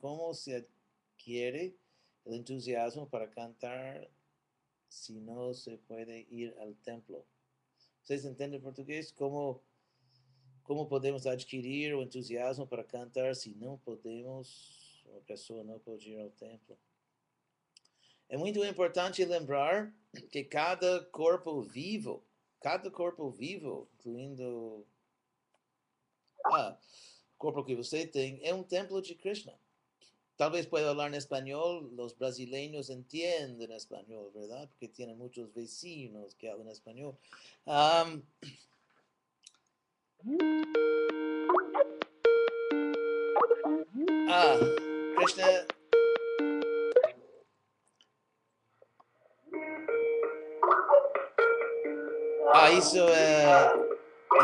Como 0.00 0.32
se 0.32 0.54
adquiere 0.54 1.76
o 2.24 2.32
entusiasmo 2.32 3.06
para 3.06 3.26
cantar 3.26 4.08
se 4.88 5.12
não 5.20 5.52
se 5.52 5.76
pode 5.78 6.26
ir 6.30 6.54
ao 6.58 6.74
templo? 6.74 7.24
Vocês 8.02 8.24
entendem 8.24 8.60
português? 8.60 9.12
Como, 9.12 9.62
como 10.62 10.86
podemos 10.86 11.26
adquirir 11.26 11.94
o 11.94 12.02
entusiasmo 12.02 12.66
para 12.66 12.82
cantar 12.82 13.34
se 13.36 13.54
não 13.54 13.78
podemos, 13.78 15.04
uma 15.06 15.20
pessoa 15.20 15.62
não 15.62 15.78
pode 15.78 16.10
ir 16.10 16.18
ao 16.18 16.30
templo? 16.30 16.78
É 18.28 18.36
muito 18.36 18.62
importante 18.64 19.24
lembrar 19.24 19.94
que 20.30 20.44
cada 20.44 21.04
corpo 21.06 21.62
vivo, 21.62 22.22
cada 22.60 22.90
corpo 22.90 23.30
vivo, 23.30 23.88
incluindo 23.94 24.86
ah, 26.44 26.78
o 27.34 27.38
corpo 27.38 27.64
que 27.64 27.74
você 27.74 28.06
tem, 28.06 28.40
é 28.42 28.52
um 28.52 28.62
templo 28.62 29.00
de 29.00 29.14
Krishna. 29.14 29.58
Talvez 30.38 30.66
pueda 30.66 30.86
falar 30.86 31.12
em 31.12 31.16
espanhol, 31.16 31.82
os 31.98 32.12
brasileiros 32.12 32.88
entendem 32.90 33.74
espanhol, 33.74 34.30
verdade? 34.30 34.68
Porque 34.68 34.86
têm 34.86 35.12
muitos 35.16 35.52
vecinos 35.52 36.32
que 36.34 36.48
falam 36.48 36.70
espanhol. 36.70 37.18
Um, 37.66 38.22
ah, 44.30 44.58
Krishna 45.16 45.66
Ah, 52.54 52.70
isso 52.70 52.98
é 52.98 53.72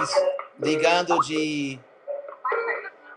isso, 0.03 0.21
ligando 0.59 1.21
de 1.21 1.79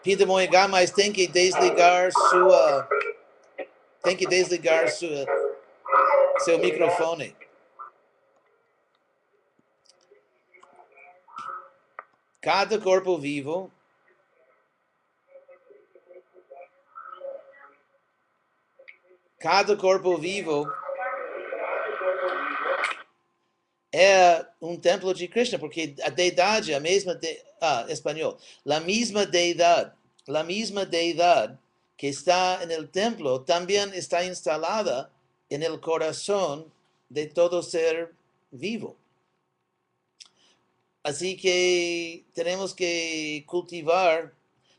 Pindamonhangá, 0.04 0.68
mas 0.68 0.92
tem 0.92 1.12
que 1.12 1.28
desligar 1.28 2.12
sua 2.12 2.88
tem 4.04 4.16
que 4.16 4.26
desligar 4.26 4.90
sua 4.90 5.26
seu 6.40 6.60
microfone. 6.60 7.36
Cada 12.42 12.80
corpo 12.80 13.18
vivo 13.18 13.72
cada 19.40 19.76
corpo 19.76 20.18
vivo 20.18 20.72
é 23.94 24.46
um 24.62 24.78
templo 24.78 25.14
de 25.14 25.28
Krishna, 25.28 25.58
porque 25.58 25.96
a 26.04 26.10
deidade, 26.10 26.74
a 26.74 26.80
mesma, 26.80 27.16
de, 27.16 27.42
ah, 27.62 27.86
espanhol, 27.90 28.38
a 28.68 28.80
mesma 28.80 29.26
deidade, 29.26 29.92
a 30.28 30.44
mesma 30.44 30.86
que 31.98 32.08
está 32.08 32.66
no 32.66 32.88
templo 32.88 33.40
também 33.40 33.90
está 33.96 34.24
instalada 34.26 35.10
no 35.50 35.80
coração 35.80 36.70
de 37.10 37.28
todo 37.28 37.64
ser 37.64 38.12
vivo. 38.52 38.96
Assim 41.04 41.36
que 41.38 42.26
temos 42.34 42.74
que 42.74 43.44
cultivar, 43.48 44.34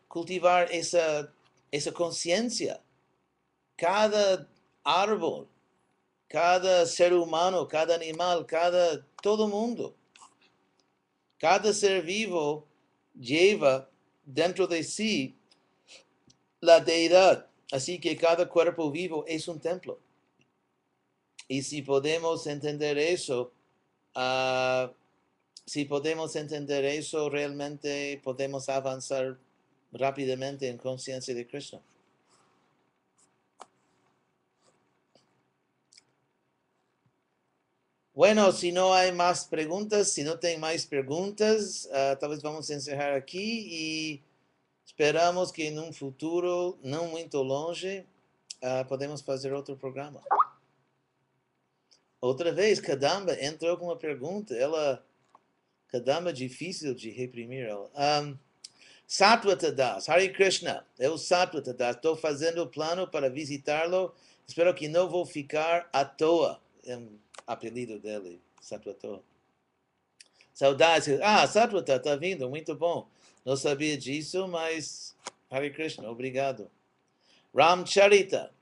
cultivar 0.09 0.71
essa, 0.71 1.33
essa 1.73 1.91
consciência. 1.91 2.81
Cada 3.77 4.47
árbol, 4.85 5.49
cada 6.29 6.85
ser 6.87 7.15
humano, 7.15 7.67
cada 7.67 7.95
animal, 7.95 8.47
cada 8.47 9.03
todo 9.23 9.49
mundo. 9.49 9.95
Cada 11.39 11.73
ser 11.73 12.03
vivo 12.03 12.67
lleva 13.19 13.89
dentro 14.25 14.67
de 14.67 14.83
si 14.83 15.35
la 16.61 16.81
deidad. 16.81 17.47
Así 17.71 17.99
que 17.99 18.17
cada 18.17 18.49
cuerpo 18.49 18.91
vivo 18.91 19.25
es 19.27 19.49
un 19.49 19.61
templo. 19.61 19.99
Y 21.47 21.63
si 21.63 21.83
podemos 21.83 22.47
entender 22.47 22.99
eso, 22.99 23.53
uh, 24.15 24.93
si 25.65 25.85
podemos 25.85 26.37
entender 26.37 26.85
eso, 26.85 27.31
realmente 27.31 28.21
podemos 28.23 28.69
avanzar 28.69 29.39
rápidamente 29.93 30.69
en 30.69 30.77
conciencia 30.77 31.35
de 31.35 31.47
Cristo. 31.47 31.83
Bueno, 38.19 38.51
si 38.51 38.73
no 38.73 38.93
hay 38.93 39.13
más 39.13 39.45
preguntas, 39.45 40.09
si 40.09 40.25
no 40.25 40.41
tem 40.41 40.59
mais 40.59 40.85
perguntas, 40.85 41.85
uh, 41.85 42.19
talvez 42.19 42.43
vamos 42.43 42.69
encerrar 42.69 43.15
aqui 43.15 43.69
e 43.71 44.23
esperamos 44.85 45.53
que 45.53 45.63
em 45.63 45.79
um 45.79 45.93
futuro 45.93 46.77
não 46.83 47.07
muito 47.07 47.41
longe 47.41 48.05
uh, 48.57 48.85
podemos 48.89 49.21
fazer 49.21 49.53
outro 49.53 49.77
programa. 49.77 50.21
Outra 52.21 52.51
vez, 52.51 52.81
Kadamba 52.81 53.41
entrou 53.41 53.77
com 53.77 53.85
uma 53.85 53.97
pergunta. 53.97 54.53
Ela, 54.53 55.01
Kadamba, 55.87 56.33
difícil 56.33 56.97
de 56.97 57.11
reprimir 57.11 57.69
ela. 57.69 57.89
Um, 58.27 58.37
Das, 59.77 60.09
Hare 60.09 60.33
Krishna, 60.33 60.85
eu 60.99 61.17
Sattva 61.17 61.61
Das, 61.61 61.95
estou 61.95 62.17
fazendo 62.17 62.65
o 62.65 62.67
plano 62.67 63.07
para 63.07 63.31
visitá-lo. 63.31 64.13
Espero 64.45 64.75
que 64.75 64.89
não 64.89 65.09
vou 65.09 65.25
ficar 65.25 65.89
à 65.93 66.05
toa. 66.05 66.61
Um, 66.89 67.19
apelido 67.47 67.99
dele, 67.99 68.41
Sattvato. 68.61 69.23
Saudades. 70.55 71.21
Ah, 71.23 71.47
Sattvato 71.47 71.93
está 71.93 72.17
vindo, 72.17 72.49
muito 72.49 72.75
bom. 72.75 73.09
Não 73.45 73.57
sabia 73.57 73.97
disso, 73.97 74.47
mas 74.49 75.17
Hare 75.51 75.71
Krishna, 75.71 76.11
obrigado. 76.11 76.71
Ramcharita, 77.55 78.53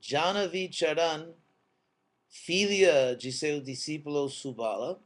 Janavi 0.00 0.72
Charan, 0.72 1.32
filha 2.28 3.14
de 3.14 3.30
seu 3.30 3.60
discípulo 3.60 4.28
Subala, 4.28 5.00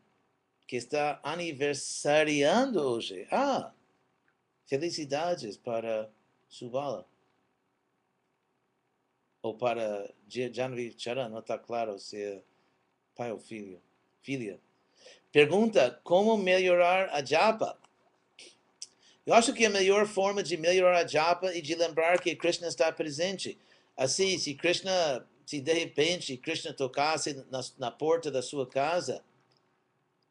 que 0.67 0.77
está 0.77 1.21
aniversariando 1.23 2.81
hoje. 2.81 3.27
Ah, 3.31 3.73
felicidades 4.67 5.57
para 5.57 6.11
Subala. 6.49 7.07
Ou 9.43 9.55
para 9.55 10.11
Janavi 10.29 10.95
Charan, 10.97 11.29
não 11.29 11.41
está 11.41 11.59
claro 11.59 11.99
se 11.99 12.23
é 12.23 12.43
pai 13.17 13.33
ou 13.33 13.39
filho, 13.39 13.81
filha. 14.23 14.61
Pergunta 15.33 16.01
como 16.05 16.37
melhorar 16.37 17.09
a 17.11 17.25
japa. 17.25 17.77
Eu 19.25 19.35
acho 19.35 19.53
que 19.53 19.65
a 19.65 19.71
melhor 19.71 20.07
forma 20.07 20.43
de 20.43 20.57
melhorar 20.57 21.05
a 21.05 21.07
japa 21.07 21.49
é 21.49 21.61
de 21.61 21.75
lembrar 21.75 22.21
que 22.21 22.37
Krishna 22.37 22.69
está 22.69 22.93
presente. 22.93 23.59
Assim, 23.97 24.39
se 24.39 24.55
Krishna, 24.55 25.27
se 25.45 25.61
de 25.61 25.73
repente 25.73 26.37
Krishna 26.37 26.73
tocasse 26.73 27.35
na, 27.51 27.61
na 27.79 27.91
porta 27.91 28.31
da 28.31 28.43
sua 28.43 28.67
casa 28.69 29.25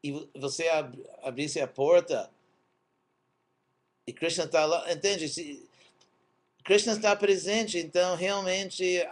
e 0.02 0.28
você 0.34 0.68
ab, 0.68 0.98
abrisse 1.22 1.60
a 1.60 1.66
porta 1.66 2.30
e 4.06 4.12
Krishna 4.12 4.44
está 4.44 4.64
lá, 4.64 4.90
entende? 4.90 5.28
Se, 5.28 5.68
Krishna 6.64 6.94
está 6.94 7.14
presente, 7.14 7.78
então 7.78 8.16
realmente 8.16 9.06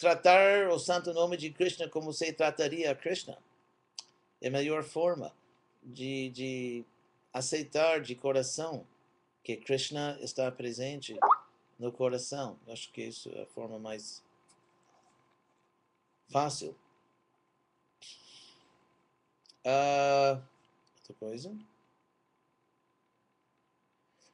tratar 0.00 0.70
o 0.70 0.78
santo 0.78 1.12
nome 1.12 1.36
de 1.36 1.50
Krishna 1.50 1.86
como 1.86 2.10
você 2.10 2.32
trataria 2.32 2.90
a 2.90 2.94
Krishna. 2.94 3.36
É 4.40 4.48
a 4.48 4.50
melhor 4.50 4.82
forma 4.82 5.30
de, 5.82 6.30
de 6.30 6.84
aceitar 7.34 8.00
de 8.00 8.14
coração 8.14 8.86
que 9.44 9.58
Krishna 9.58 10.18
está 10.22 10.50
presente 10.50 11.18
no 11.78 11.92
coração. 11.92 12.58
Acho 12.66 12.90
que 12.90 13.02
isso 13.02 13.30
é 13.34 13.42
a 13.42 13.46
forma 13.46 13.78
mais 13.78 14.22
fácil. 16.30 16.74
Uh, 19.62 20.42
outra 21.00 21.14
coisa? 21.18 21.54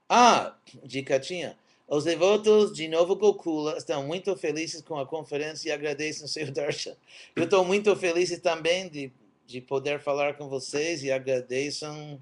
Ah, 0.09 0.57
dica 0.85 1.19
tinha. 1.19 1.59
Os 1.89 2.05
devotos 2.05 2.73
de 2.73 2.89
Novo 2.89 3.15
Gokula 3.15 3.77
estão 3.77 4.05
muito 4.07 4.37
felizes 4.37 4.83
com 4.83 4.99
a 4.99 5.07
conferência 5.07 5.69
e 5.69 5.73
agradecem 5.73 6.25
o 6.25 6.29
seu 6.29 6.51
darshan. 6.53 6.97
Eu 7.35 7.45
estou 7.45 7.65
muito 7.65 7.95
feliz 7.97 8.37
também 8.41 8.89
de 8.89 9.13
de 9.47 9.61
poder 9.61 10.01
falar 10.01 10.37
com 10.37 10.49
vocês 10.49 11.03
e 11.05 11.13
agradeçam, 11.13 12.21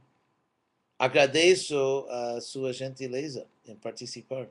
agradeço 0.99 2.07
a 2.09 2.41
sua 2.41 2.73
gentileza 2.73 3.49
em 3.67 3.75
participar. 3.75 4.49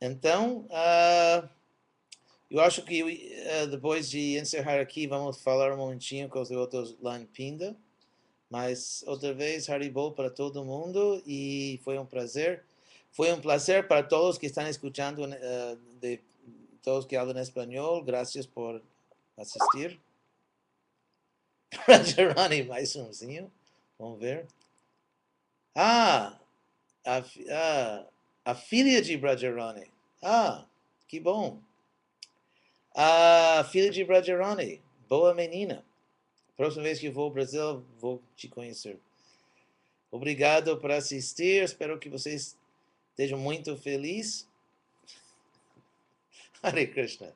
Então, 0.00 0.66
uh, 0.66 1.48
eu 2.50 2.60
acho 2.60 2.84
que 2.84 3.04
uh, 3.04 3.68
depois 3.68 4.10
de 4.10 4.36
encerrar 4.36 4.80
aqui, 4.80 5.06
vamos 5.06 5.40
falar 5.40 5.72
um 5.72 5.76
momentinho 5.76 6.28
com 6.28 6.40
os 6.40 6.50
outros 6.50 6.98
lá 7.00 7.20
em 7.20 7.24
Pinda. 7.24 7.76
Mas 8.52 9.02
outra 9.06 9.32
vez, 9.32 9.70
Haribol 9.70 10.12
para 10.12 10.28
todo 10.28 10.62
mundo 10.62 11.22
e 11.26 11.80
foi 11.82 11.98
um 11.98 12.04
prazer. 12.04 12.62
Foi 13.10 13.32
um 13.32 13.40
prazer 13.40 13.88
para 13.88 14.02
todos 14.02 14.36
que 14.36 14.44
estão 14.44 14.68
escutando, 14.68 15.24
uh, 15.24 15.76
de 15.98 16.20
todos 16.82 17.06
que 17.06 17.16
falam 17.16 17.40
espanhol. 17.40 18.04
Graças 18.04 18.44
por 18.44 18.82
assistir. 19.38 19.98
Rajarani, 21.88 22.64
mais 22.64 22.94
umzinho. 22.94 23.50
Vamos 23.98 24.20
ver. 24.20 24.46
Ah, 25.74 26.38
a, 27.06 27.24
a, 27.50 28.06
a 28.44 28.54
filha 28.54 29.00
de 29.00 29.16
Brajarani. 29.16 29.90
Ah, 30.22 30.66
que 31.08 31.18
bom. 31.18 31.58
A 32.94 33.64
filha 33.72 33.90
de 33.90 34.04
Brajarani. 34.04 34.82
Boa 35.08 35.32
menina. 35.32 35.82
Próxima 36.56 36.82
vez 36.82 36.98
que 36.98 37.10
vou 37.10 37.24
ao 37.24 37.30
Brasil, 37.30 37.84
vou 37.98 38.22
te 38.36 38.48
conhecer. 38.48 38.98
Obrigado 40.10 40.76
por 40.78 40.90
assistir. 40.90 41.62
Espero 41.62 41.98
que 41.98 42.08
vocês 42.08 42.56
estejam 43.10 43.38
muito 43.38 43.76
felizes. 43.76 44.46
Hare 46.62 46.86
Krishna. 46.86 47.34